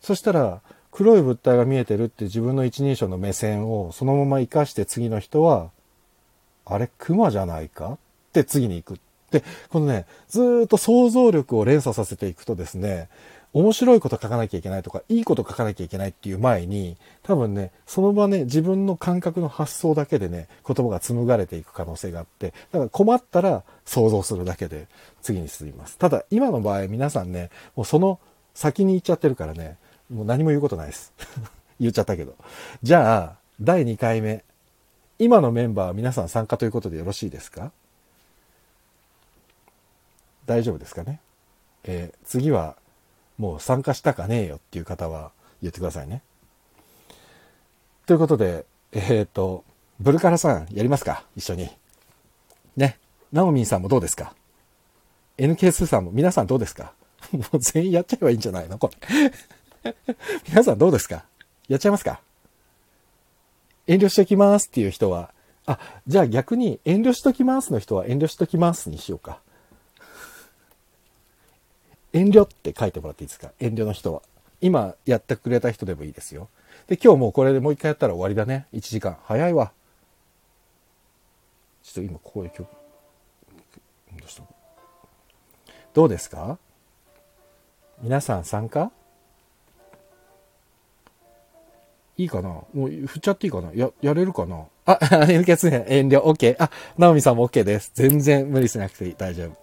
[0.00, 0.60] そしたら、
[0.94, 5.70] 黒い物体が見えてるって自分の一人称の目線をそのまま活かして次の人は、
[6.64, 7.94] あれ、熊じゃないか？
[7.94, 7.98] っ
[8.32, 9.00] て次に行く。
[9.32, 13.08] で、このね、ずっと想像力を連鎖させていくとですね、
[13.52, 24.86] 面白いこと書かなきゃいけないとか、いいこと書かなきゃいけないっていう前に、多分ね、その場ね、自分の感覚の発想だけでね、言葉が紡がれていく可能性があって、だから困ったら想像するだけで
[25.22, 25.98] 次に進みます。
[25.98, 28.20] ただ、今の場合皆さんね、もうその
[28.54, 29.76] 先に行っちゃってるからね、
[30.10, 31.12] もう何も言うことないです。
[31.80, 32.34] 言っちゃったけど。
[32.82, 34.44] じゃあ、第2回目。
[35.18, 37.72] 今のメンバーは皆さん参加ということでよろしいですか？
[40.46, 41.20] 大丈夫ですかね？
[41.84, 42.76] えー、次は
[43.38, 45.30] もう参加したかねえよっていう方は
[45.62, 46.22] 言ってくださいね。
[48.06, 49.64] ということで、えっ、ー、と、
[50.00, 51.24] ブルカラさんやりますか？
[51.36, 51.70] 一緒に。
[52.76, 52.98] ね。
[53.32, 54.34] ナオミンさんもどうですか
[55.38, 56.92] ?NK2 さんも皆さんどうですか？
[57.32, 58.78] もう全員やっちゃえばいいんじゃないの？
[58.78, 59.32] これ。
[60.48, 61.24] 皆さんどうですか？
[61.68, 62.20] やっちゃいますか？
[63.86, 65.32] 遠慮しときますっていう人は、
[65.66, 69.40] あ、じゃあ逆に遠慮しときますの人は遠慮しときますにしようか。
[72.12, 73.52] 遠慮って書いてもらっていいですか？
[73.60, 74.22] 遠慮の人は。
[74.60, 76.48] 今やってくれた人でもいいですよ。
[76.86, 78.66] で、今日もうこれでもう一回やったら終わりだね。
[78.72, 79.18] 1時間。
[79.24, 79.72] 早いわ。
[81.82, 84.42] ちょっと今ここで曲、どうした？
[85.92, 86.58] どうですか？
[88.00, 88.90] 皆さん参加？
[92.16, 92.48] いいかな？
[92.48, 93.72] もう振っちゃっていいかな？
[93.74, 94.64] や、やれるかな？
[94.86, 94.98] あ、
[95.28, 96.54] N キャスね、遠慮、OK。
[96.58, 97.90] あ、ナオミさんも OK です。
[97.94, 99.14] 全然無理しなくていい。
[99.16, 99.56] 大丈夫。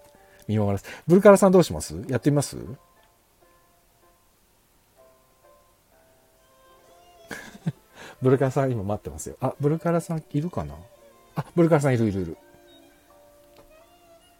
[0.47, 1.95] 見守らせブルカラさんどうします？
[2.10, 2.58] やってみます？
[8.22, 9.38] ブルカラさん今待ってますよ。
[9.39, 10.76] あ、ブルカラさんいるかな？
[11.36, 12.38] あ、ブルカラさんいるいるいる。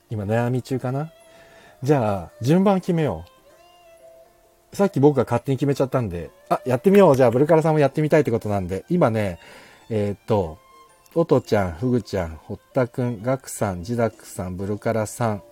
[0.10, 1.14] 今悩み中かな？
[1.82, 3.31] じゃあ、順番決めよう。
[4.74, 7.16] さっき僕が勝手に決めちゃったんで、あ、やってみよう。
[7.16, 9.40] じゃあ、ブルカラさんもやってみたいってことなんで、今ね、
[9.90, 10.58] えー、っと、
[11.14, 15.44] おとちゃん、ふぐちゃん、ほったくん、ガクさん、ジダクさん、ブルカラさん、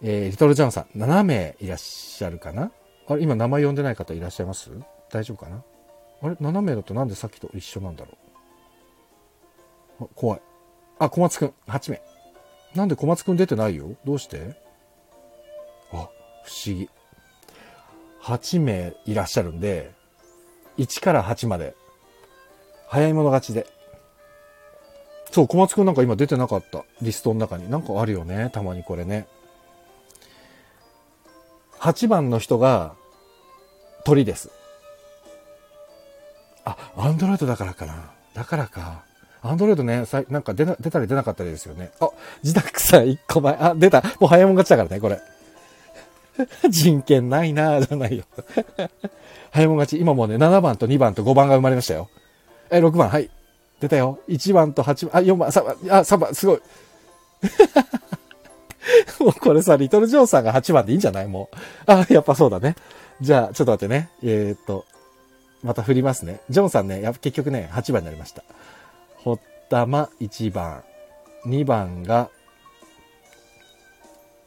[0.00, 2.70] えー、リトルジャンさん、7名いらっしゃるかな？
[3.08, 4.70] あれ、今名前呼んでない方いらっしゃいます？
[5.10, 5.64] 大丈夫かな？
[6.22, 8.12] あれ ?7 名だとなんでさっきと一緒なんだろ
[10.00, 10.08] う？
[10.14, 10.40] 怖い。
[11.00, 12.02] あ、小松くん、8名。
[12.76, 13.96] なんで小松くん出てないよ？
[14.04, 14.54] どうして？
[15.92, 16.08] あ、
[16.44, 16.88] 不思議。
[18.22, 19.92] 8名いらっしゃるんで、
[20.78, 21.74] 1から8まで、
[22.86, 23.66] 早い者勝ちで。
[25.30, 26.84] そう、小松くんなんか今出てなかった。
[27.00, 27.70] リストの中に。
[27.70, 28.50] なんかあるよね。
[28.52, 29.26] たまにこれね。
[31.80, 32.94] 8番の人が
[34.04, 34.50] 鳥です。
[36.64, 38.12] あ、アンドロイドだからかな。
[38.34, 39.04] だからか。
[39.42, 41.90] アンドロイドね、さなんか出な出たり出なかったりですよね。
[41.98, 42.10] あ、
[42.44, 43.56] 自宅さん1個前。
[43.58, 44.02] あ、出た。
[44.20, 45.20] もう早いもん勝ちだからね、これ。
[46.68, 48.24] 人権ないなぁ、じゃないよ。
[49.52, 50.00] 早もん勝ち。
[50.00, 52.08] 今もうね、7番と2番と5番が生まれましたよ。
[52.70, 53.30] え、6番、はい。
[53.80, 54.18] 出たよ。
[54.28, 56.60] 1番と8番、あ、4番、3番、あ、3番、すごい。
[59.20, 61.28] もうこれさ、リトルジョーさんが8番でいいんじゃない？
[61.28, 61.56] もう。
[61.86, 62.76] あ、やっぱそうだね。
[63.20, 64.10] じゃあ、ちょっと待ってね。
[64.22, 64.84] えー、っと、
[65.62, 66.40] また振りますね。
[66.50, 68.42] ジョンさんね、や結局ね、8番になりました。
[69.16, 70.82] ほったま1番。
[71.46, 72.30] 2番が、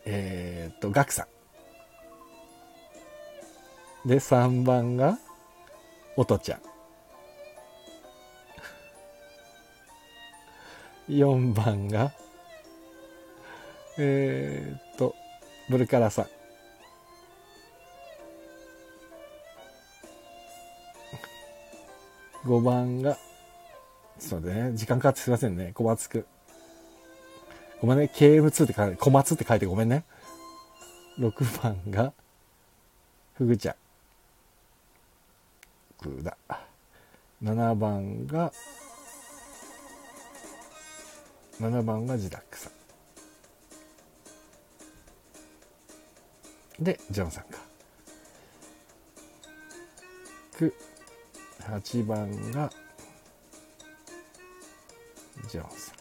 [0.05, 1.27] えー、っと、ガクさん。
[4.05, 5.17] で、3番が、
[6.15, 6.59] おとちゃん。
[11.09, 12.11] 4番が、
[13.97, 15.15] えー、っと、
[15.69, 16.25] ブルカラさん。
[22.47, 23.17] 5番が、
[24.19, 25.71] ちょっとね、時間かかってすいませんね。
[25.73, 26.25] 小松くん。
[27.81, 30.03] ごめんね、KM2 って書いて、小松って書いてごめんね。
[31.17, 32.13] 6番が、
[33.33, 33.84] ふぐちゃん。
[36.23, 36.37] だ。
[37.43, 38.51] 7番が、
[41.59, 42.69] 7番がジダックさ
[46.79, 46.83] ん。
[46.83, 47.59] で、ジョンさんか。
[51.61, 52.71] 8番が、
[55.47, 55.93] ジョンさ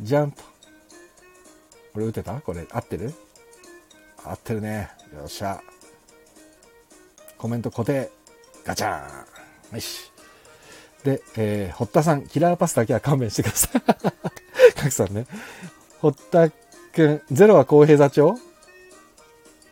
[0.00, 0.04] ん。
[0.04, 0.42] ジャンプ。
[1.92, 2.40] これ打てた？
[2.40, 3.12] これ合ってる？
[4.24, 4.90] 合ってるね。
[5.14, 5.60] よっしゃ。
[7.38, 8.10] コメント固定。
[8.64, 9.24] ガチャー
[9.72, 9.74] ン。
[9.74, 10.12] よし。
[11.04, 13.82] で、えー、堀田さん、キラーパスだけは勘弁してください。
[14.80, 15.26] 賀来さんね。
[16.00, 16.50] 堀田
[16.94, 18.36] くん、ゼロは公平座長？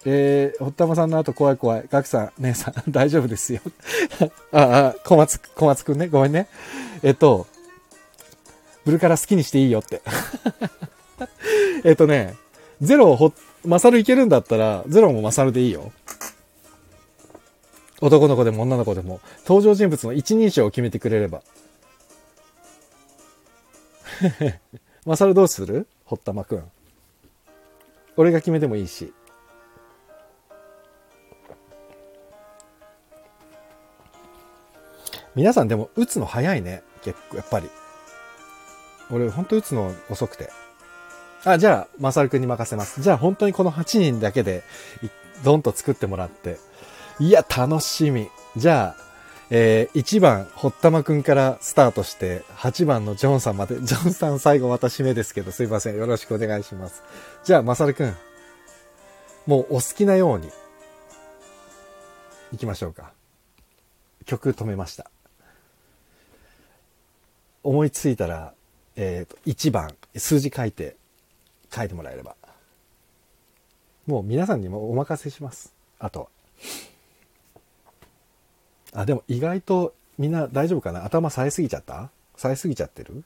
[0.06, 1.84] えー、堀田さんの後怖い怖い。
[1.90, 3.60] ガクさん、姉さん、 大丈夫ですよ。
[4.52, 6.08] ああ、小松、小松くんね？
[6.08, 6.48] ごめんね。
[7.02, 7.46] えっと、
[8.84, 10.00] ブルカラ好きにしていいよって。
[11.84, 12.34] えっとね、
[12.80, 13.32] ゼロをほ、
[13.64, 15.92] マサルいけるんだったら、ゼロもマサルでいいよ。
[18.00, 21.42] 男の子でも女の子でも、登場人物の一人称を決めてくれれば。
[25.06, 25.86] マサルどうする？
[26.04, 26.64] 堀田真くん。
[28.16, 29.12] 俺が決めてもいいし。
[35.34, 36.82] 皆さんでも打つの早いね。
[37.02, 37.70] 結構、やっぱり。
[39.10, 40.50] 俺、ほんと打つの遅くて。
[41.44, 43.00] あ、じゃあ、まさるくんに任せます。
[43.00, 44.62] じゃあ、本当にこの8人だけで、
[45.44, 46.58] どんと作ってもらって。
[47.20, 48.30] いや、楽しみ。
[48.56, 49.10] じゃあ、
[49.50, 53.78] えー、1番、堀田真くんからスタートして、8番のジョンさんまで。
[53.82, 55.98] ジョンさん最後また締めですけど、すいません。
[55.98, 57.02] よろしくお願いします。
[57.44, 58.16] じゃあ、まさるくん。
[59.46, 60.48] もうお好きなように、
[62.52, 63.12] 行きましょうか。
[64.24, 65.10] 曲止めました。
[67.62, 68.54] 思いついたら、
[68.96, 70.96] えっ、ー、と、1番、数字書いて、
[71.70, 72.34] 書いてもらえれば。
[74.06, 75.74] もう皆さんにもお任せします。
[75.98, 76.26] あとは。
[78.92, 81.04] あ、でも意外とみんな大丈夫かな？
[81.04, 82.10] 頭冴えすぎちゃった？
[82.36, 83.24] 冴えすぎちゃってる？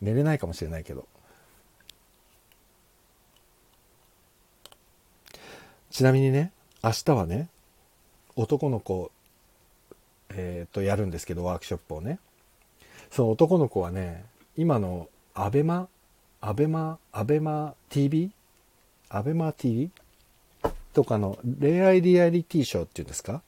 [0.00, 1.06] 寝れないかもしれないけど。
[5.90, 6.52] ちなみにね、
[6.84, 7.48] 明日はね、
[8.36, 9.10] 男の子、
[10.28, 12.20] えっ、ー、と、やるんですけど、ワークショップをね。
[13.10, 14.24] その男の子はね、
[14.56, 15.88] 今のアベマ、
[16.40, 18.30] アベマ、アベマ TV?
[19.08, 19.90] アベマ TV?
[20.92, 23.42] とかの恋愛リアリティショーっていうんですか？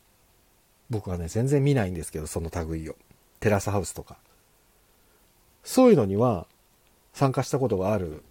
[0.91, 2.97] 僕はね、全然見ないんですけど、その類を。
[3.39, 4.19] テラスハウスとか。
[5.65, 6.47] そういうのには
[7.13, 8.23] 参加したことがある、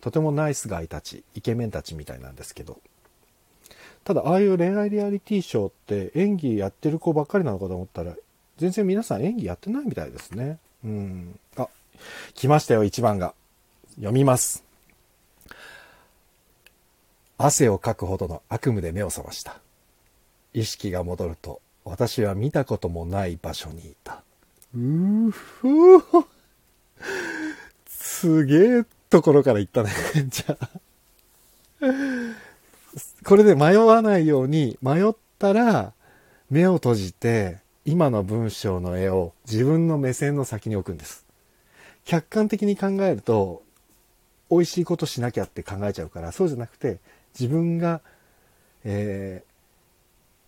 [0.00, 2.80] とてもナイスガイたち、イケメンたちみたいなんですけど。
[4.04, 8.14] ただ、ああいう恋愛リアリティショーって演技やってる子ばっかりなのかと思ったら、
[8.58, 10.58] 全然皆さん演技やってないみたいですね。
[10.84, 11.38] うん。
[11.56, 11.68] あ、
[12.34, 13.34] 来ましたよ、1番が。
[13.96, 14.64] 読みます。
[17.38, 19.63] 汗をかくほどの悪夢で目を覚ました。
[20.54, 24.22] 意識が戻ると、私は見たこともない場所にいた。
[24.74, 26.26] うーふー。
[27.86, 29.90] すげえところから行ったね。
[30.28, 30.70] じゃあ。
[33.24, 35.92] これで迷わないように、迷ったら、
[36.50, 41.26] 目を閉じて、今の文章の絵を自分の目線の先に置くんです。
[42.04, 43.62] 客観的に考えると、
[44.50, 46.98] 美味しいことしなきゃって考えちゃうから、そうじゃなくて、
[47.38, 48.00] 自分が、
[48.84, 49.53] えー、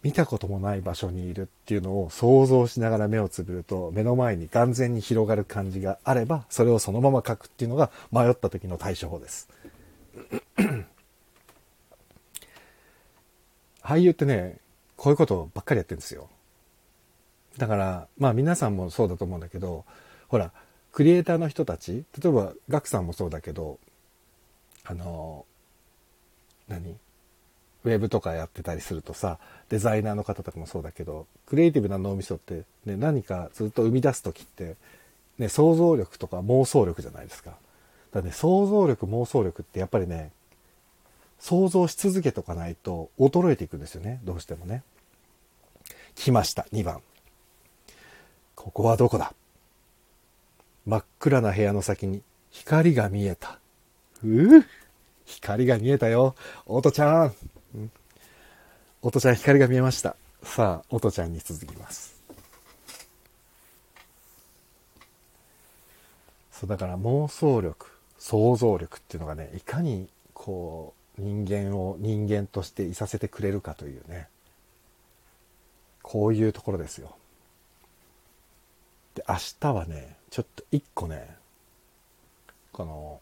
[0.07, 9.49] 見たこともない場所にいるっていうのを想像しながら目をつぶると、目の前に眼前に広がる感じがあれば、それをそのまま書くっていうのが迷った時の対処法です。
[13.83, 14.59] 俳優ってね、
[14.97, 16.29] こういうことばっかりやってるんですよ。
[17.59, 19.85] だから、まあ皆さんもそうだと思うんだけど、
[20.29, 20.53] ほら、
[20.93, 23.81] クリエイターの人たち、例えばガクさんもそうだけど、
[24.85, 25.47] あの、
[26.69, 26.97] 何？
[27.87, 34.75] ウェブとかやってたりするとさ、デザイナーの方とかもそうだけど、クリエイティブな脳みそって、ね、何かずっと生み出す時って、
[35.39, 37.51] ね、想像力とか妄想力じゃないですか。
[37.51, 37.61] だか
[38.15, 40.33] らね、想像力、妄想力ってやっぱりね、
[41.39, 44.21] 想像し続けとかないと衰えていくんですよね。
[44.25, 44.83] どうしてもね。
[46.17, 47.01] 来ました、2番。
[48.57, 49.33] ここはどこだ？
[50.87, 53.61] 真っ暗な部屋の先に光が見えた。
[54.25, 54.65] うぅ
[55.27, 56.35] 光が見えたよ。
[56.65, 57.35] おとちゃん。
[59.03, 60.17] うん、おとちゃん光が見えました。
[60.43, 62.17] さあ、おとちゃんに続きます。
[66.53, 67.87] そう、だから妄想力、
[68.19, 74.29] 想像力っていうのがね、いかにこう、人間を人間としていさせてくれるかというね、
[76.03, 77.17] こういうところですよ。
[79.15, 81.37] で、明日はね、ちょっと一個ね、
[82.73, 83.21] この、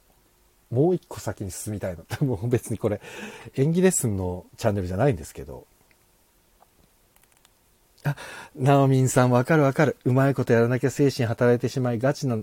[0.71, 2.05] もう一個先に進みたいの。
[2.27, 3.01] もう別にこれ、
[3.57, 5.67] 演技レッスンのチャンネルじゃないんですけど。
[8.05, 8.17] あ、
[8.55, 9.97] ナオミンさんわかるわかる。
[10.05, 12.39] うまいことやらなきゃ精神働いてしまいがちな、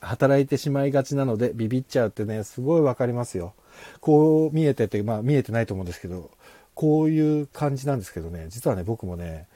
[0.00, 3.54] 働いてしまいがちなのでビビっちゃうってね、すごいわかりますよ。
[4.00, 6.30] こう見えてて、まあ見えてないと思うんですけど、
[6.74, 9.46] こういう感じなんですけどね、実はね、僕もね、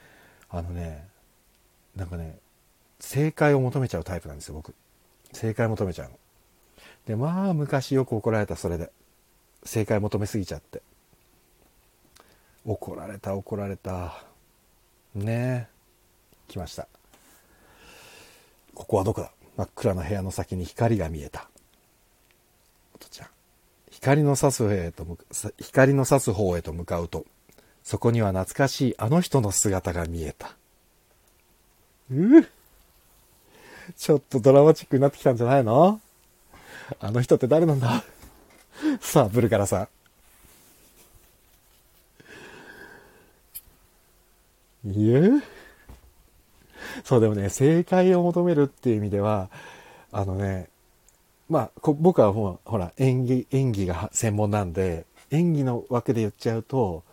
[0.49, 1.07] あのね、
[1.95, 2.37] なんかね、
[2.99, 4.73] 正解を求めちゃうタイプなんですよ、僕。
[5.31, 6.17] 正解求めちゃうの。
[7.09, 8.91] で、まあ、昔よく怒られた、それで。
[9.63, 10.83] 正解求めすぎちゃって。
[12.67, 14.23] 怒られた、怒られた。
[15.15, 16.49] ねえ。
[16.49, 16.87] 来ました。
[18.75, 19.31] ここはどこだ？
[19.57, 21.49] 真っ暗な部屋の先に光が見えた。
[22.93, 23.27] おとちゃん。
[23.89, 25.17] 光の差す方へと
[25.59, 27.25] 光の差す方へと向かうと、
[27.83, 30.55] そこには懐かしいあの人の姿が見えた。
[32.11, 32.45] う
[33.97, 35.99] ちょっとドラマチックになってきたんじゃないの？
[36.99, 38.03] あの人って誰なんだ？
[39.01, 39.87] さあ、ブルカラさ
[44.85, 44.91] ん。
[44.91, 45.29] いえ？
[47.03, 49.49] そうでもね、正解を求めるっていう意味では、
[50.11, 50.69] あのね、
[51.49, 57.03] まあ、僕は、ほら、演技、演技が専門なんで、演技の枠で言っちゃうと、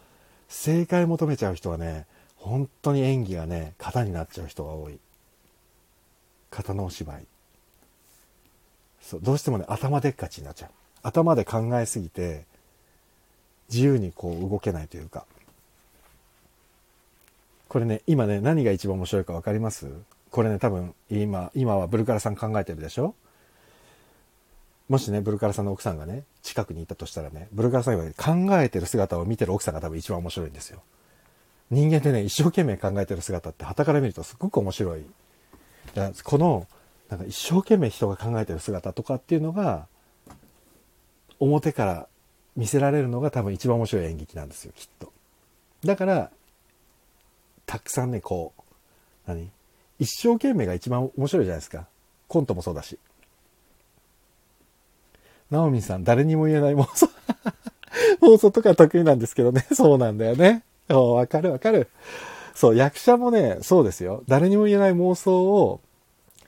[0.48, 2.06] 正解求めちゃう人はね、
[2.36, 4.98] 本当に演技がね、型になっちゃう人が多い。
[6.50, 7.26] 型のお芝居。
[9.06, 10.70] そう、どうしてもね、頭でっかちになっちゃう。
[11.02, 12.44] 頭で考えすぎて、
[13.70, 15.24] 自由にこう動けないというか。
[17.68, 19.88] これね、今ね、何が一番面白いか分かります？
[20.30, 23.14] これね、多分、今、今はブルカラさん考えてるでしょ？
[24.88, 30.82] もしね、ブルカラさんの奥さんがね、近くにいたとしたらね、ブルカラさんが考えてる姿を見てる奥さんが多分一番面白いんですよ。
[31.70, 35.04] 人間ってね、一生懸命考えてる姿って旗から見るとすごく面白い。
[35.94, 36.68] だからこの、
[37.08, 39.86] なんか一生懸命人が考えてる姿とかっていうのが、
[41.38, 42.08] 表から
[42.56, 45.12] 見せられるのが多分一番面白い演劇なんですよ、きっと。
[45.84, 46.30] だから、
[47.66, 48.62] たくさんね、こう、
[49.26, 49.50] 何？
[49.98, 51.86] 一生懸命が一番面白いじゃないですか。
[52.28, 52.98] コントもそうだし。
[55.50, 57.08] ナオミさん、誰にも言えない妄想。
[58.20, 59.66] 妄想とか得意なんですけどね。
[59.72, 60.64] そうなんだよね。
[60.88, 61.88] わかるわかる。
[62.54, 64.22] そう、役者もね、そうですよ。
[64.28, 65.80] 誰にも言えない妄想を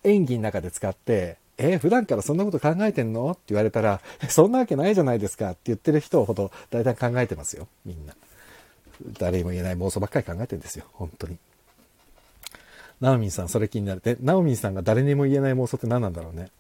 [0.05, 3.33] 演技の中で使って、えー、普段からそんなこと考えてんの？
[3.33, 7.67] って言われたら、そんなわけないじゃないですかって言ってる人ほど大体考えてますよ。
[7.85, 8.15] みんな。
[9.19, 10.85] 誰にも言えない妄想ばっかり考えてるんですよ。
[10.93, 11.37] 本当に。
[13.01, 14.01] ナオミンさん、それ気になる。
[14.01, 16.51] で、ナオミンさんが誰にも言えない妄想って何なんだろうね。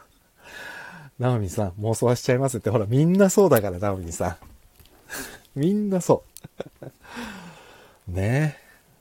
[1.18, 4.36] ナオミンさん、妄想はしちゃいますって、ほら、みんなそうだから、ナオミンさん。
[5.54, 6.24] みんなそ
[8.08, 8.12] う。
[8.12, 8.58] ね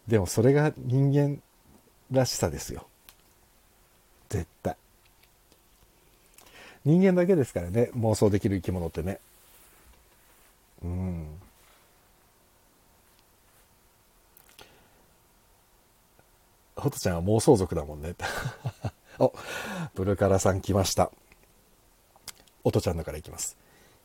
[0.08, 0.12] え。
[0.12, 1.42] でもそれが人間
[2.12, 2.88] らしさですよ。
[4.30, 4.76] 絶対。
[6.86, 9.20] 人間だけですからね、妄想できる生き物ってね。
[10.84, 11.28] うん。
[16.76, 18.16] ホトちゃんは妄想族だもんね。
[19.20, 19.34] お、
[19.96, 21.12] ブルカラさん来ました。
[22.64, 23.58] おとちゃんのからいきます。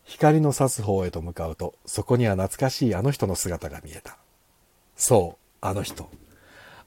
[0.04, 4.16] 光の差す方へと向かうと、そこには懐かしいあの人の姿が見えた。
[4.96, 6.10] そう、あの人。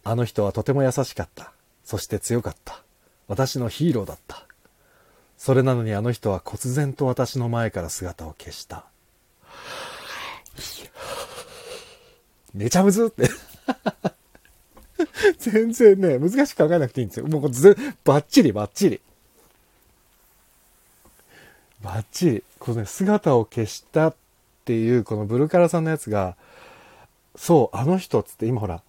[0.04, 1.54] あの人はとても優しかった。
[1.84, 2.85] そして強かった。
[3.28, 4.44] 私のヒーローだった。
[5.38, 8.86] それなのにあの人は忽然と私の前から姿を消した。
[12.54, 13.30] めちゃむずって
[15.40, 17.28] 全然ね、難しく考えなくていいんですよ。
[17.28, 19.02] もうず、バッチリバッチリ。
[21.82, 22.44] バッチリ。
[22.60, 24.16] このね、姿を消したっ
[24.64, 26.36] ていう、このブルカラさんのやつが、
[27.36, 28.82] そう、あの人っつって今ほら、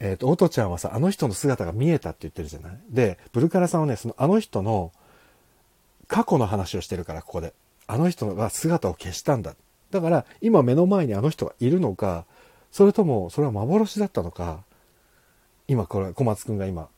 [0.00, 2.78] えっ、ー、と、オトちゃんはさ、あの人の姿が見えたって言ってるじゃない？
[2.90, 4.92] で、ブルカラさんはね、そのあの人の
[6.08, 7.54] 過去の話をしてるから、ここで。
[7.86, 9.54] あの人が姿を消したんだ。
[9.90, 12.24] だから、今目の前にあの人がいるのか、
[12.72, 14.64] それとも、それは幻だったのか、
[15.70, 16.88] 今これ小松くんが今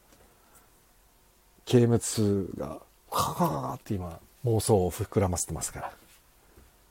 [1.67, 2.79] 刑務数が
[3.11, 5.93] カカカって今妄想を膨らませてますから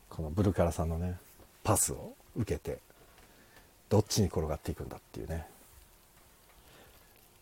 [0.08, 1.18] このブルカラさんのね
[1.64, 2.78] パスを受けて
[3.90, 5.48] どっちに転がっていくんだっていうね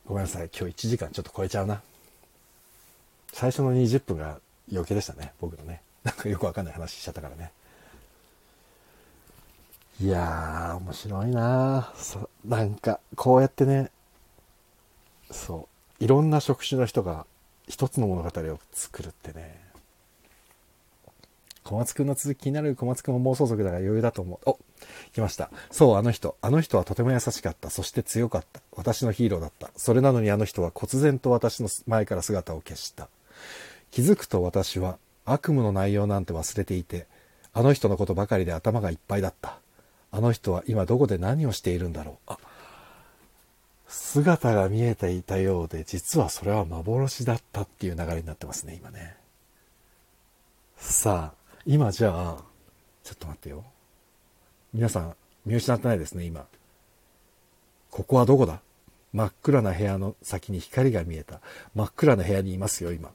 [0.10, 0.50] ごめんなさい。
[0.52, 1.84] 今日1時間ちょっと超えちゃうな。
[3.32, 4.40] 最初の20分が
[4.72, 5.34] 余計でしたね。
[5.40, 5.84] 僕のね。
[6.04, 7.52] なんかよくわかんない話しちゃったからね。
[10.02, 11.94] いやー面白いな。
[11.96, 13.92] そなんかこうやってね
[15.30, 15.68] そ
[16.00, 17.28] ういろんな職種の人が
[17.68, 19.69] 一つの物語を作るってね。
[21.70, 24.50] 小松くんの続き気になる小松くんも妄想族だから余裕だと思う。
[24.50, 24.60] お
[25.14, 25.52] 来ました。
[25.70, 26.36] そう、あの人。
[26.42, 27.70] あの人はとても優しかった。
[27.70, 28.60] そして強かった。
[28.76, 29.70] 私のヒーローだった。
[29.76, 33.08] それなのにあの人は忽然と私の前から姿を消した。
[33.92, 37.06] 気づくと私は悪夢の内容なんて忘れていて、
[37.54, 39.60] あの人のことばかりで頭がいっぱいだった。
[40.12, 42.32] あの人は今どこで何をしているんだろう。
[42.34, 42.38] あ、
[43.88, 49.16] 姿が見えていたようで、実はそれは幻だったっていう流れになってますね、今ね。
[50.78, 51.39] さあ、
[51.72, 52.44] 今じゃあ、
[53.04, 53.64] ちょっと待ってよ。
[54.74, 55.16] 皆さん、
[55.46, 56.48] 見失ってないですね、今。
[57.92, 58.62] ここはどこだ？
[59.14, 61.42] 真っ暗な部屋の先に光が見えた。
[61.76, 63.12] 真っ暗な部屋にいますよ、今。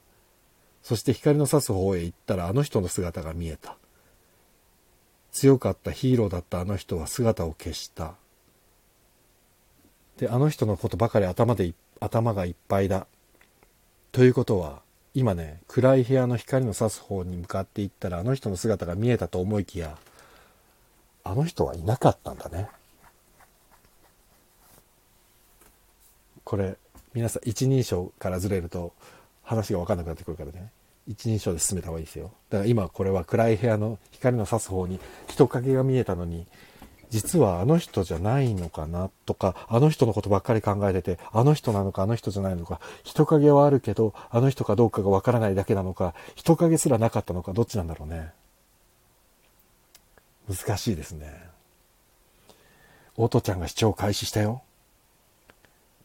[0.83, 3.75] そして光の差す方へ行ったらあの人の姿が見えた。
[5.33, 8.13] 強かったヒーローだったあの人は姿を消した。
[10.15, 13.05] で、あの人のことばかり頭で、頭がいっぱいだ。
[14.13, 14.81] ということは、
[15.15, 19.97] 今ね、暗い部屋の光の差す方に向かっていったらあの人の姿が見えたと思いきや、
[21.23, 22.67] あの人はいなかったんだね。
[26.43, 26.75] これ、
[27.13, 28.91] 皆さん一人称からずれると
[29.41, 30.69] 話が分かんなくなってくるからね。
[31.07, 32.31] 一人称で進めた方がいいですよ。
[32.49, 34.99] だから今これは暗い部屋の光の差す方に
[35.29, 36.45] 人影が見えたのに、
[37.15, 48.31] 実はあの人じゃないのかなとか、あの人のことばっかり考えてて、あの人なのかあの人じゃないのか、人影はあるけど、あの人かどうかがわからないだけなのか、人影すらなかったのか、どっちなんだろうね。
[50.53, 51.31] 難しいですね。
[53.15, 54.61] オトちゃんが視聴開始したよ。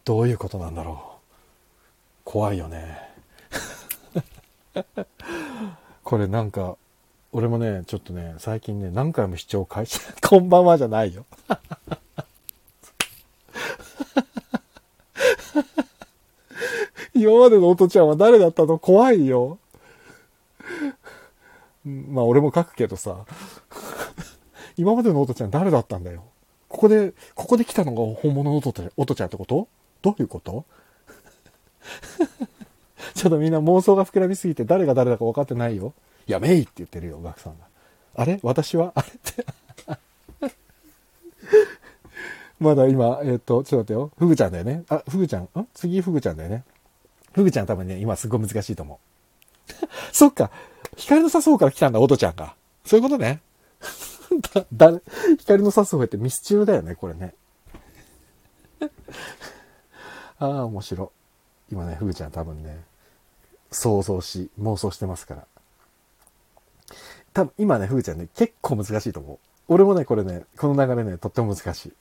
[0.05, 1.21] どういうことなんだろう。
[2.23, 3.01] 怖いよね。
[6.05, 6.77] これなんか、
[7.33, 11.25] 俺もね、ちょっとね、最近ね、何回も視聴開始、 こんばんはじゃないよ。
[17.15, 18.79] 今までの音ちゃんは誰だったの？
[18.79, 19.59] 怖いよ。
[21.85, 23.27] まあ俺も書くけどさ。
[24.77, 26.25] 今までの音ちゃん誰だったんだよ？
[26.69, 29.69] ここで、ここで来たのが本物の音ちゃん音ちゃんってこと？
[30.03, 30.65] どういうこと？
[33.15, 35.93] ちょっとみんな妄想が膨らみすぎて誰が誰だか分かってないよ。
[36.31, 37.67] やめいって言ってるよ、ガクさんが。
[38.15, 38.41] あれ？
[38.43, 38.93] 私は？
[38.95, 39.09] あれ？
[39.09, 39.47] って
[42.61, 44.11] まだ今、えっ、ー、と、ちょっと待ってよ。
[44.19, 44.85] フグちゃんだよね。
[44.89, 45.45] あ、フグちゃん？
[45.45, 45.49] ん？
[45.75, 46.65] 次フグちゃんだよね。
[47.33, 49.01] フグちゃん多分ね、今すっごい難しいと思
[49.69, 49.87] う。
[50.13, 50.51] そっか。
[50.97, 52.55] 光のさそうから来たんだ、オトちゃんが。
[52.85, 53.41] そういうことね。
[54.73, 54.93] だ、
[55.39, 57.35] 光のさす方ってミスチルだよね、これね。
[60.39, 61.13] ああ、面白。
[61.71, 62.83] 今ね、フグちゃん多分ね、
[63.71, 65.47] 想像し、妄想してますから。
[67.33, 69.39] 多分今ね、フグちゃんね、結構難しいと思う。
[69.69, 71.93] 俺もね、これね、この流れね、とっても難しい。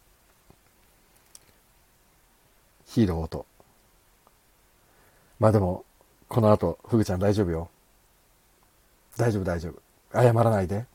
[2.88, 3.45] ヒーローと。
[5.39, 5.86] まあでも、
[6.27, 7.69] この後、フグちゃん大丈夫よ。
[9.17, 9.80] 大丈夫大丈夫。
[10.13, 10.86] 謝らないで。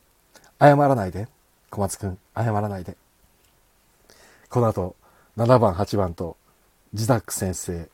[0.59, 1.27] 謝らないで。
[1.69, 2.97] 小松くん、謝らないで。
[4.49, 4.95] この後、
[5.37, 6.37] 7番、8番と、
[6.93, 7.89] ジダック先生、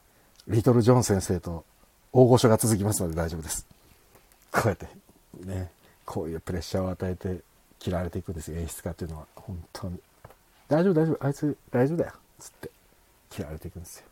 [0.48, 1.66] リトル・ジョン先生と、
[2.14, 3.66] 大御所が続きますので大丈夫です。
[4.52, 4.88] こうやって、
[5.46, 5.72] ね、
[6.12, 7.40] こういうプレッシャーを与えて
[7.82, 9.28] 嫌われていくんですよ、演出家っていうのは。
[9.34, 9.98] 本当に。
[10.68, 12.12] 大丈夫、大丈夫、あいつ大丈夫だよ。
[12.38, 12.70] つって、
[13.38, 14.06] 嫌われていくんですよ。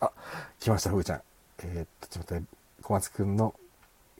[0.00, 0.10] あ、
[0.58, 1.22] 来ました、ふーちゃん。
[1.60, 3.54] えー、っと、ちょっと待って、小松くんの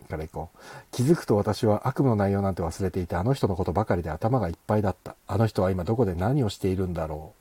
[0.09, 0.59] から行こう。
[0.93, 5.17] 気づくと私は悪夢の内容なんて忘れていて、あの人のことばかりで頭がいっぱいだった。
[5.27, 7.35] あの人は今どこで何をしているんだろ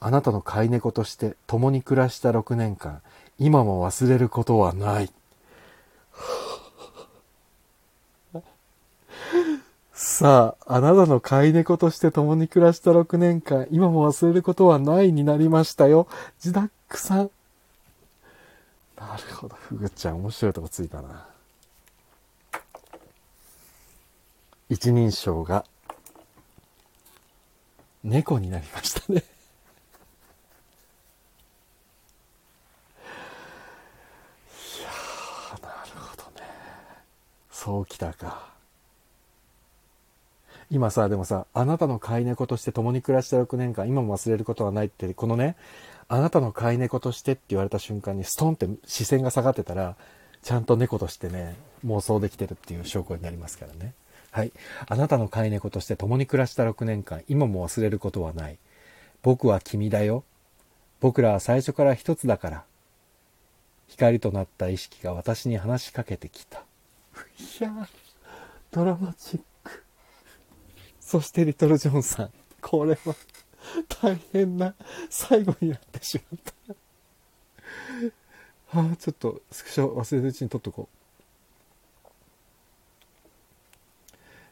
[0.00, 0.04] う。
[0.04, 3.02] あなたの飼い猫として共に暮らした6年間、
[3.38, 5.10] 今も忘れることはない。
[10.18, 16.08] さあ、あなたの飼い猫として共に暮らした6年間、今も忘れることはないになりましたよ。
[16.40, 17.30] ジダックさん。
[18.96, 19.54] なるほど。
[19.54, 21.28] ふぐちゃん面白いとこついたな。
[24.68, 25.64] 一人称が
[28.02, 29.22] 猫になりましたね
[34.80, 36.48] いやーなるほどね。
[37.52, 38.57] そうきたか。
[40.70, 45.56] 今さ、でもさ、あなたの飼い猫として共に暮らした6年間、今も忘れることはないって、このね、
[46.08, 49.96] あなたの飼い猫としてって言われた瞬間にストンって視線が下がってたら、
[50.42, 51.56] ちゃんと猫としてね、
[51.86, 53.94] 妄想できてるっていう証拠になりますからね。
[54.30, 54.52] はい。
[54.86, 58.58] あなたの飼い猫として共に暮らした6年間、今も忘れることはない。
[59.22, 60.22] 僕は君だよ。
[61.00, 62.64] 僕らは最初から一つだから。
[63.88, 66.58] 光となった意識が私に話しかけてきた。
[67.60, 67.88] いや
[68.70, 69.44] ドラマチック。
[71.08, 72.30] そしてリトル・ジョンさん。
[72.60, 73.14] これは
[74.02, 74.74] 大変な
[75.08, 76.40] 最後になってしまっ
[78.68, 80.86] たはあ、ちょっとスクショ忘れずうちに撮っとこ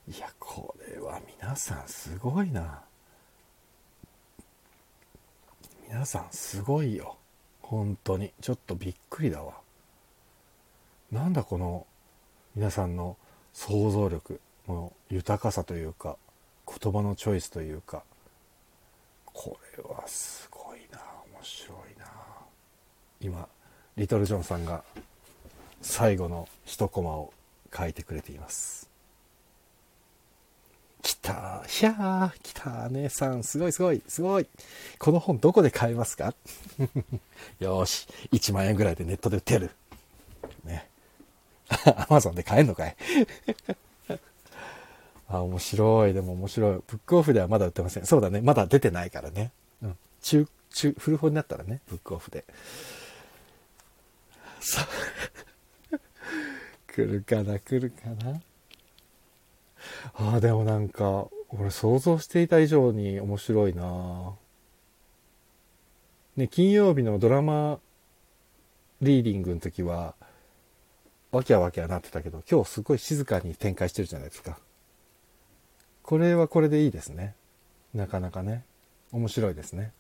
[0.09, 0.11] う。
[0.11, 2.81] いや、これは皆さんすごいな。
[5.91, 7.19] 皆さんすごいよ。
[7.61, 8.33] 本当に。
[8.41, 9.53] ちょっとびっくりだわ。
[11.13, 11.87] なんだこの
[12.55, 13.19] 皆さんの
[13.53, 16.17] 想像力の豊かさというか、
[16.67, 18.03] 言葉のチョイスというか、
[19.25, 20.99] これはすごいな
[21.35, 22.07] 面白いな
[23.21, 23.49] 今
[23.97, 24.83] リトル・ジョンさんが
[25.83, 27.33] 最後の一コマを
[27.77, 28.89] 書いてくれています
[31.03, 31.63] 来た。
[31.69, 33.45] ひゃー、来た姉さん。
[33.45, 34.49] すごいすごい、すごい。
[34.99, 36.35] この本どこで買えますか？
[37.61, 38.09] よし。
[38.33, 39.71] 1万円ぐらいでネットで売ってやる。
[40.65, 40.89] ね。
[41.87, 42.97] アマゾンで買えんのかい？
[45.29, 46.15] あ、面白い。
[46.15, 46.81] でも面白い。
[46.87, 48.07] ブックオフではまだ売ってません。
[48.07, 48.41] そうだね。
[48.41, 49.53] まだ出てないからね。
[49.83, 49.97] うん。
[50.23, 52.45] 中、中、古本になったらね、ブックオフで。
[54.61, 54.87] さ、
[56.87, 58.41] 来るかな、来るかな？
[60.15, 64.35] ああ、でもなんか、俺想像していた以上に面白いな
[66.37, 67.81] ね、金曜日のドラマ
[69.01, 70.15] リーディングの時は、
[71.31, 74.59] わきゃわきゃなってたけど、今日すごい静かに展開してるじゃないですか。
[76.07, 77.35] これはこれでいいですね。
[77.93, 78.65] なかなかね。
[79.13, 79.93] 面白いですね。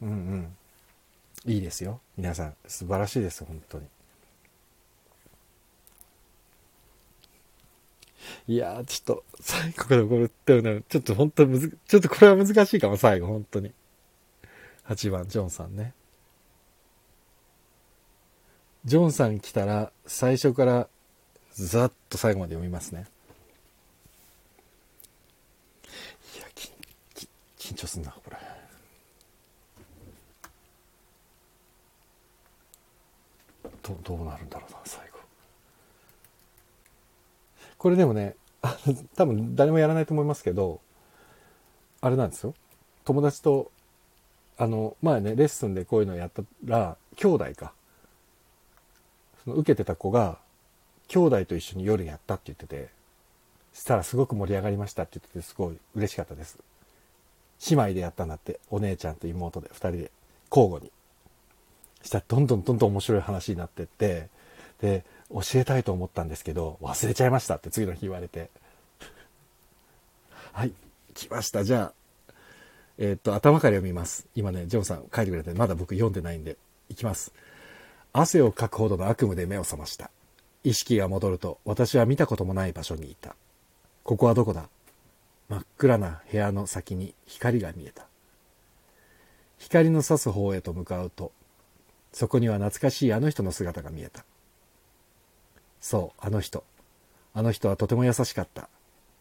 [0.00, 0.56] うんうん。
[1.44, 2.00] いいですよ。
[2.16, 3.86] 皆さん、素晴らしいです、本当に。
[8.46, 13.72] いやー、ちょっと、最後からこれってね、ちょっと本当むず、ちょっとこれは難しいかも、最後、本当に。
[14.86, 15.92] 8番、ジョンさんね。
[18.84, 20.88] ジョンさん来たら、最初から
[21.52, 23.06] ざっと最後まで読みますね。
[26.36, 26.46] いや、
[27.68, 28.38] 緊張すんな、これ。
[33.82, 35.18] どどうなるんだろうな、最後。
[37.76, 38.36] これでもね、
[39.16, 40.80] 多分誰もやらないと思いますけど、
[42.00, 42.54] あれなんですよ。
[43.04, 43.70] 友達と、
[44.56, 47.74] あの、前ね、レッスンでこういうのやったら、兄弟か。
[49.44, 50.38] その受けてた子が、
[51.08, 52.88] 兄弟と一緒に夜やったって言ってて、
[53.74, 56.58] したらすごく盛り上がりましたって言ってて、すごい嬉しかったです。
[57.70, 60.10] 姉妹でやったんだって、お姉ちゃんと妹で、二人で、
[60.50, 60.90] 交互に。
[62.02, 64.28] したらどんどんどんどん面白い話になってって、
[64.80, 68.50] で、教えたいと思ったんですけど、忘れちゃいましたって次の日言われて。
[70.52, 70.72] はい、
[71.14, 71.64] 来ました。
[71.64, 72.32] じゃあ、
[72.98, 74.26] えー、っと、頭から読みます。
[74.34, 76.56] 今ね、ジョンさん書いてくれて、まだ僕読んでないんで、
[76.88, 77.32] いきます。
[78.12, 80.10] 汗をかくほどの悪夢で目を覚ました。
[80.64, 83.36] 意識が戻ると、私は見たこともない場所にいた。
[84.02, 84.68] ここはどこだ？
[85.48, 88.06] 真っ暗な部屋の先に光が見えた。
[89.58, 91.32] 光の差す方へと向かうと、
[92.12, 94.24] そこには懐かしいあの人の姿が見えた。
[95.80, 96.64] そう、あの人。
[97.34, 98.68] あの人はとても優しかった。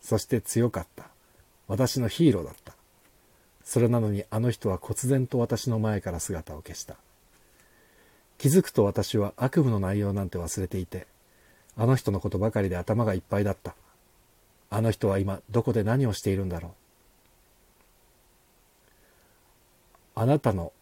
[0.01, 1.05] そして強かった。
[1.67, 2.73] 私のヒーローだった。
[3.63, 6.95] それなのにあの人は忽然と私の前から姿を消した。
[8.37, 11.07] 気づくと私は悪夢の内容なんて忘れていて、
[11.75, 13.75] あの人のことばかりで頭がいっぱいだった。
[14.69, 16.71] あの人は今どこで何をしているんだろう。
[20.15, 20.73] あなたの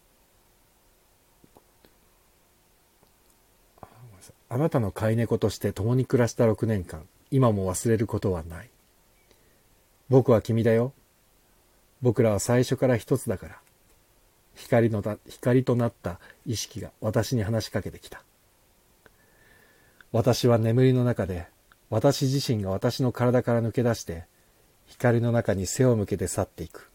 [4.48, 8.70] あなたの飼い猫として共に暮らした6年間、今も忘れることはない。
[10.08, 10.92] 僕は君だよ。
[12.00, 13.58] 僕らは最初から一つだから。
[14.54, 18.22] 光のだ光となった意識が私に話しかけてきた。
[20.12, 21.48] 私は眠りの中で、
[21.88, 24.24] 私自身が私の体から抜け出して、
[24.86, 26.90] 光の中に背を向けて去っていく。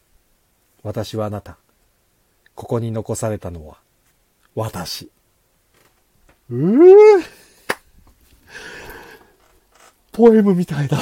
[0.83, 1.57] 私はあなた。
[2.55, 3.77] ここに残されたのは、
[4.55, 5.09] 私。
[6.49, 7.23] うぅ
[10.11, 10.97] ポエムみたいだ。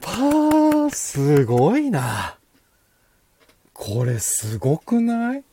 [0.00, 2.36] パー、すごいな。
[3.72, 5.44] これすごくない？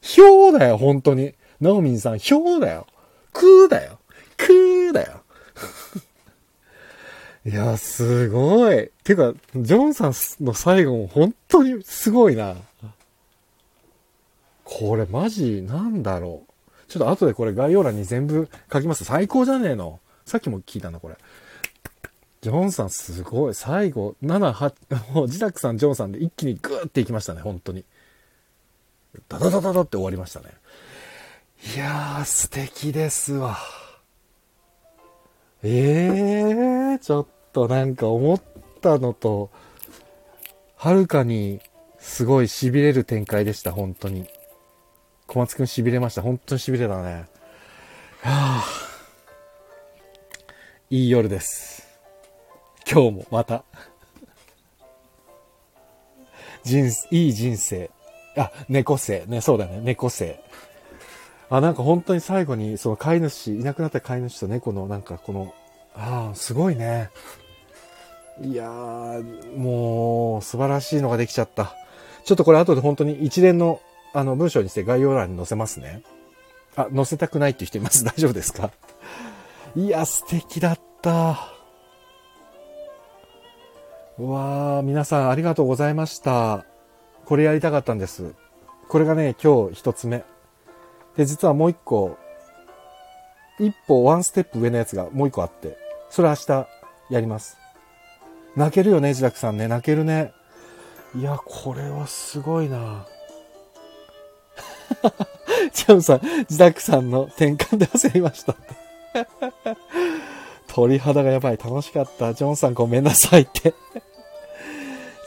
[0.00, 1.34] ひょうだよ、本当に。
[1.60, 2.86] ナオミンさん、ひょうだよ。
[3.32, 3.98] くーだよ。
[4.36, 5.17] くーだよ。
[7.48, 8.90] いや、すごい。
[9.04, 12.56] てか、ジョンさんの最後も本当にすごいな。
[14.64, 16.52] これマジなんだろう。
[16.88, 19.04] ちょっと後でこれ概要欄に全部書きます。
[19.04, 19.98] 最高じゃねえの。
[20.26, 21.16] さっきも聞いたんだ、これ。
[22.42, 23.54] ジョンさんすごい。
[23.54, 27.82] 最後、7、8、もう自宅さん、ジョンさんで一気にグーっていきましたね、本当に。
[29.30, 30.50] ダダダダダって終わりましたね。
[31.74, 33.56] いやー、素敵ですわ。
[35.62, 37.26] ええー、ちょっ
[37.66, 38.42] となんか思っ
[38.80, 39.50] たのと、
[40.76, 41.60] はるかに
[41.98, 44.28] すごい痺れる展開でした、本当に。
[45.26, 46.22] 小松くん痺れました。
[46.22, 47.26] 本当に痺れたね。
[48.22, 48.88] はぁ。
[50.90, 51.86] いい夜です。
[52.90, 53.64] 今日もまた。
[56.62, 57.90] 人、いい人生。
[58.36, 59.26] あ、猫生。
[59.26, 59.80] ね、そうだね。
[59.82, 60.40] 猫生。
[61.50, 65.54] あ、なんか本当に最後に、その飼い主、いなくなった飼い主と猫のなんかこの、
[65.94, 67.10] ああ、すごいね。
[68.42, 71.74] いやー、もう、素晴らしいのができちゃった。
[72.24, 73.80] ちょっとこれ後で本当に一連の、
[74.12, 76.02] あの、文章にして概要欄に載せますね。
[76.76, 78.70] あ、載せたくないっていう人います 大丈夫ですか？
[79.74, 81.52] いや、素敵だった。
[84.18, 86.64] うわー、皆さんありがとうございました。
[87.24, 88.34] これやりたかったんです。
[88.88, 90.24] これがね、今日一つ目。
[91.16, 92.16] で、実はもう一個、
[93.58, 95.76] 一歩ワンステップ上のやつがもう一個あって、
[96.10, 96.66] それ明日
[97.10, 97.56] やります。
[98.58, 99.68] 泣けるよね、ジダクさんね。
[99.68, 100.32] 泣けるね。
[101.14, 103.06] いや、これはすごいな。
[105.72, 108.56] チャムさん、ジダクさんの転換で焦りました。
[110.66, 111.56] 鳥肌がやばい。
[111.56, 112.34] 楽しかった。
[112.34, 113.74] ジョンさんごめんなさいって。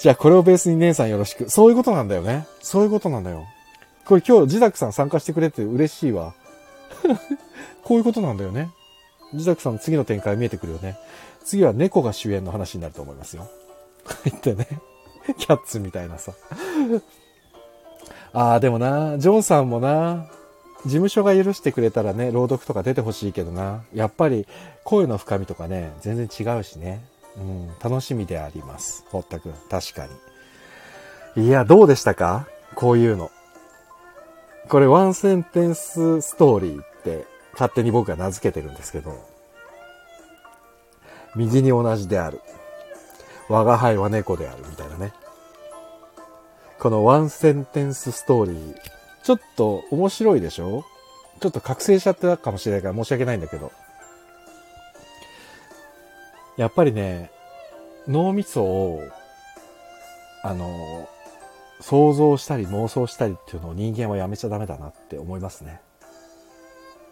[0.01, 1.49] じゃあこれをベースに姉さんよろしく。
[1.49, 2.45] そういうことなんだよね。
[2.59, 3.45] そういうことなんだよ。
[4.05, 6.33] これ今日ジダクさん参加してくれて嬉しいわ。
[7.83, 8.71] こういうことなんだよね。
[9.33, 10.97] ジダクさんの次の展開見えてくるよね。
[11.43, 13.47] 次は猫が主演の話になると思いますよ。
[14.25, 14.67] 言ってね。
[15.37, 16.33] キャッツみたいなさ。
[18.33, 20.27] ああ、でもな、ジョンさんもな、
[20.83, 24.47] 事務所が許してくれたらね、朗読とか出てほしいけどな、やっぱり
[24.83, 27.03] 声の深みとかね、全然違うしね。
[27.37, 29.05] うん、楽しみであります。
[29.09, 30.07] 堀田くん、確か
[31.35, 31.47] に。
[31.47, 32.47] いや、どうでしたか？
[32.75, 33.31] こういうの。
[34.69, 39.17] これ、ワンセンテンスストーリーって、勝手に僕が名付けてるんですけど、
[41.35, 42.41] 右に同じである。
[43.49, 45.13] 我が輩は猫である、みたいなね。
[46.79, 48.75] このワンセンテンスストーリー、
[49.23, 50.83] ちょっと面白いでしょ？
[51.39, 53.71] ちょっと覚醒しちゃってたかもしれないから申し訳ないんだけど。
[56.57, 57.31] やっぱりね、
[58.07, 59.01] 脳みそを、
[60.43, 61.07] あの、
[61.79, 65.81] 想像したり妄想したりっていうのを人間はやめちゃダメだなって思いますね。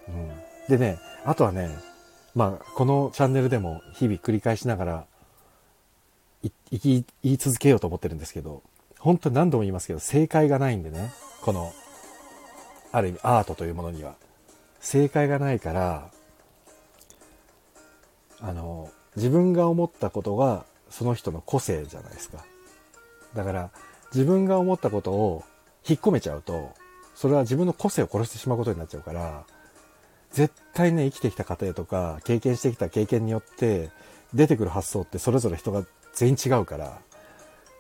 [0.08, 0.30] うん。
[0.68, 1.70] でね、あとはね、
[2.36, 5.06] まあ、このチャンネルでも日々繰り返しながら、
[6.44, 8.64] い、いき、言い続けようと思ってるんですけど、
[9.00, 11.12] 本当に何度も言いますけど、正解がないんでね、
[11.42, 11.74] この、
[12.92, 14.16] ある意味アートというものには。
[14.80, 16.12] 正解がないから、
[18.42, 22.46] あの、自分が思ったことがその人の個性じゃないですか。
[23.36, 23.70] だから、
[24.14, 25.44] 自分が思ったことを
[25.88, 26.74] 引っ込めちゃうと、
[27.16, 29.44] それは自分の個性を殺してしまうことになっちゃうから、
[30.32, 33.90] 絶対ね、生きてきた過程とか、経験してきた経験によって、
[34.34, 35.84] 出てくる発想ってそれぞれ人が
[36.14, 37.00] 全員違うから、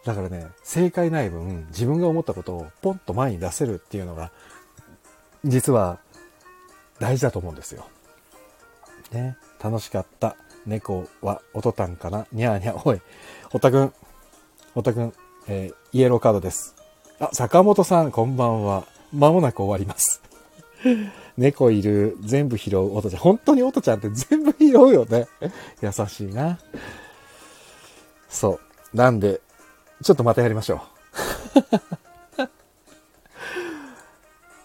[0.06, 4.32] だからね、正解ない分、自分が思ったことをポンと前に出せるっていうのが、
[5.46, 6.00] 実は
[7.00, 7.86] 大事だと思うんですよ。
[9.12, 10.36] ね、楽しかった。
[10.66, 12.28] 猫はおとたんかな？
[12.32, 12.82] にゃーにゃー。
[12.84, 13.02] おい、
[13.50, 13.94] 堀田くん、
[14.74, 15.14] 堀田くん、
[15.48, 16.76] えーイエローカードです。
[17.20, 18.86] あ、坂本さん、こんばんは。
[19.14, 20.22] まもなく終わります。
[21.40, 23.22] 猫いる、全部拾う、おとちゃん。
[23.22, 25.28] 本当におとちゃんって全部拾うよね。
[25.82, 26.60] 優しいな。
[28.28, 28.60] そ
[28.94, 28.98] う。
[28.98, 29.40] なんで、
[30.04, 30.82] ちょっとまたやりましょ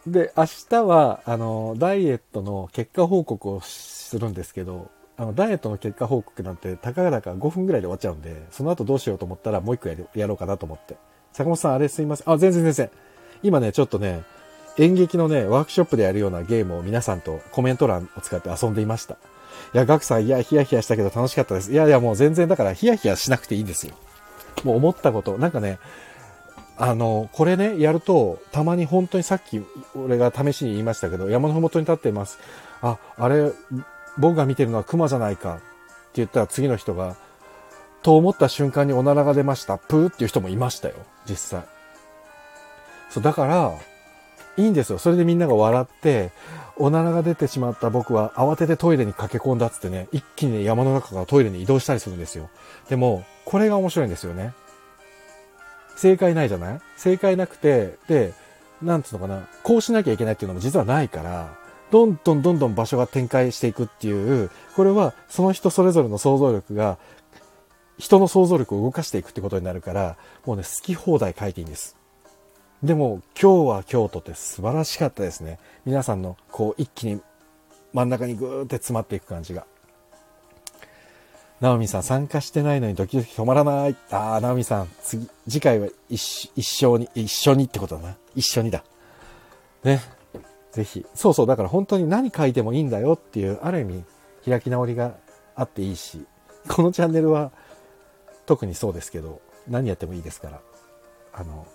[0.06, 0.10] う。
[0.10, 10.96] で、明日は、あの、ダイエットの結果報告をするんですけど、あの、ダイエットの結果報告なんて、たかがだか5分ぐらいで終わっちゃうんで、その後どうしようと思ったらもう一個やるやろうかなと思って。
[11.32, 12.30] 坂本さん、あれすいません。
[12.30, 12.90] あ、全然全然。
[13.44, 14.24] 今ね、ちょっとね、
[14.78, 19.14] 演劇のね、ワークショップでやるようなゲームを皆さんとコメント欄を使って遊んでいました。
[19.14, 19.16] い
[19.76, 21.72] や、ガクさん、いや、ヒヤヒヤしたけど楽しかったです。
[21.72, 23.94] いやいや、もう全然だからヒヤヒヤしなくていいんですよ。
[24.64, 25.78] もう思ったこと、なんかね、
[26.76, 29.64] あの、これね、やると、たまに本当にさっき、
[29.94, 32.38] 俺が試しに言いましたけど、山のふもとに立っています。
[32.82, 33.52] あ、あれ、
[34.18, 35.62] 僕が見てるのは熊じゃないかって
[36.14, 37.16] 言ったら次の人が、
[38.02, 39.78] と思った瞬間におならが出ました。
[39.78, 40.94] プーっていう人もいましたよ、
[41.26, 41.64] 実際。
[43.10, 43.72] そう、だから、
[44.56, 44.98] いいんですよ。
[44.98, 46.30] それでみんなが笑って、
[46.76, 52.48] おならが出てしまった僕は慌ててトイレに駆け込んだっつってね、一気にね山の中からトイレに移動したりするんですよ。
[52.88, 54.52] でも、これが面白いんですよね。
[55.96, 56.80] 正解ないじゃない？
[56.96, 58.34] 正解なくて、で、
[58.82, 61.54] なんつうのかな、こうしなきゃいけないっていうのも実はないから、
[61.92, 66.98] どんどんどんどん場所が展開していくっていう、これはその人それぞれの想像力が、
[67.96, 71.96] 人の想像力を動かしていくってことになるから、もうね、好き放題書いていいんです。
[72.84, 75.58] でも、今日は京都って素晴らしかったですね。
[75.86, 77.22] 皆さんの、こう、一気に
[77.94, 79.64] 真ん中にぐーって詰まっていく感じが。
[81.62, 83.96] ナオミさん、参加してないのにドキドキ止まらない。
[84.10, 88.16] あー、ナオミさん、次、次回は一一緒に、一緒にってことだな。
[88.34, 88.84] 一緒にだ。
[89.82, 90.02] ね。
[90.72, 91.06] ぜひ。
[91.14, 94.04] そうそう、だから本当に何書いてもいいんだよっていう、ある意味、
[94.44, 95.14] 開き直りが
[95.54, 96.26] あっていいし、
[96.68, 97.50] このチャンネルは
[98.44, 100.60] 特にそうですけど、何やってもいいですから、
[101.32, 101.66] あの、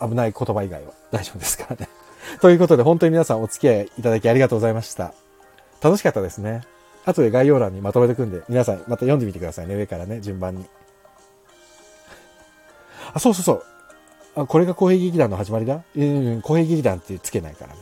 [0.00, 1.88] 危ない言葉以外は大丈夫ですからね。
[2.40, 5.14] ということで、本当に皆さんお付き合いいただきありがとうございました。
[5.80, 6.62] 楽しかったですね。
[7.04, 9.74] 後で概要欄にまとめてくんで、皆さんまた読んでみてくださいね。
[9.74, 10.66] 上からね、順番に。
[13.14, 13.62] あ、そうそうそう。
[14.34, 15.82] あ、これが公平劇団の始まりだ？
[15.96, 17.80] うん、公平劇団ってつけないからね。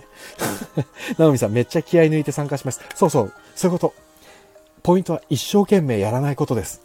[1.19, 2.81] ナオミさんめっちゃ気合い抜いて参加します。
[2.95, 3.95] そうそう、そういうこと。
[4.83, 6.83] ポイントは一生懸命やらないことです。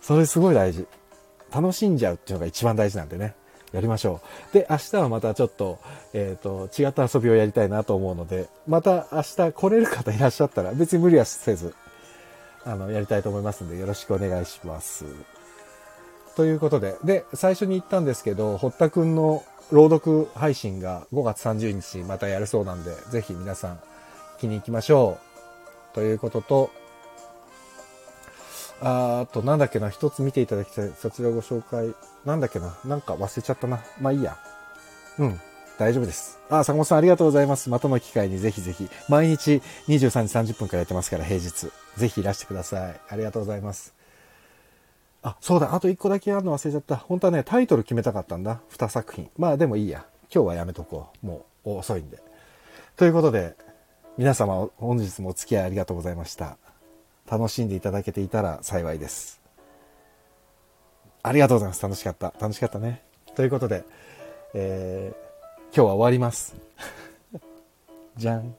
[0.00, 0.86] それすごい大事。
[1.54, 3.34] 楽しんじゃうっていうのが一番大事なんでね。
[3.74, 4.20] やりましょ
[4.52, 4.54] う。
[4.54, 5.80] で、明日はまたちょっと、
[6.12, 11.74] えっ、ー、と、違った遊びをやりたいなと思うので、また明日来れる方いらっしゃったら、別に無理はせず、
[12.64, 15.04] あの、やりたいと思いますんで、よろしくお願いします。
[16.36, 19.42] ということで、で、最初に言ったんですけど、堀田くんの
[19.72, 23.80] 朗読配信が5月30日またやるそうなんで、ぜひ皆さん、
[24.38, 25.18] 気に行きましょ
[25.92, 25.94] う。
[25.94, 26.70] ということと、
[28.86, 30.92] あと、なんだっけな、一つ見ていただきたい。
[30.94, 31.94] そちらご紹介。
[32.26, 33.80] なんだっけな、なんか忘れちゃったな。
[34.00, 34.36] まあいいや。
[35.18, 35.40] うん。
[35.78, 36.38] 大丈夫です。
[36.50, 37.70] あ、坂本さんありがとうございます。
[37.70, 38.88] またの機会にぜひぜひ。
[39.08, 41.70] 毎日23時30分からやってますから、平日。
[41.96, 43.00] ぜひいらしてください。
[43.08, 43.94] ありがとうございます。
[45.22, 45.74] あ、そうだ。
[45.74, 46.96] あと一個だけあるの忘れちゃった。
[46.96, 48.60] 本当はね、タイトル決めたかったんだ。
[48.68, 49.30] 二作品。
[49.38, 50.04] まあでもいいや。
[50.32, 51.26] 今日はやめとこう。
[51.26, 52.18] もう遅いんで。
[52.96, 53.56] ということで、
[54.18, 56.58] 皆様本日もお付き合いありがとうございました。
[57.30, 59.40] 楽しんでいただけていたら幸いです。
[61.22, 61.82] ありがとうございます。
[61.82, 62.34] 楽しかった。
[62.38, 63.02] 楽しかったね。
[63.34, 63.84] ということで、
[64.52, 66.54] えー、今日は終わります。
[68.16, 68.54] じゃん。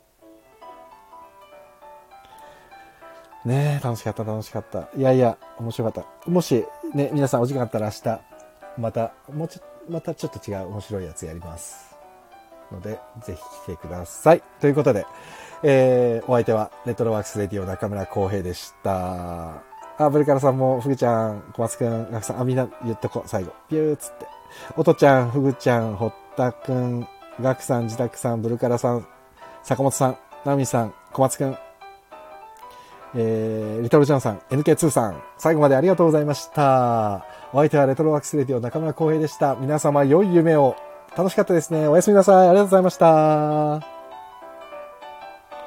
[3.46, 4.90] ねえ、楽しかった、楽しかった。
[4.98, 6.30] いやいや、面白かった。
[6.30, 6.66] もし、
[6.96, 8.22] ね、皆さんお時間あったら明日、
[8.82, 11.96] また、もうちょ、またちょっと違う面白いやつやります。
[12.72, 14.44] ので、ぜひ来てください。
[14.60, 15.06] ということで、
[15.68, 19.64] えー、お相手は、レトロワークスレディオ中村浩平でした。
[19.98, 23.52] あ、ブルカラさんも、ふぐちゃん、小松くん、ガクさん、あ、みんな言っとこう、最後。
[23.68, 24.28] ピューっつって。
[24.78, 27.08] おとちゃん、ふぐちゃん、堀田くん、
[27.42, 29.08] ガクさん、自宅さん、ブルカラさん、
[29.64, 31.58] 坂本さん、ナミさん、小松くん、
[33.16, 37.26] えー、リトルジャンさん、NK2 さん、最後までありがとうございました。
[37.54, 39.56] お相手はレトロワークスレディオ中村浩平でした。
[39.56, 40.76] 皆様良い夢を。
[41.18, 41.88] 楽しかったですね。
[41.88, 42.50] おやすみなさい。
[42.50, 43.95] ありがとうございました。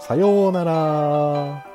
[0.09, 1.68] さようなら。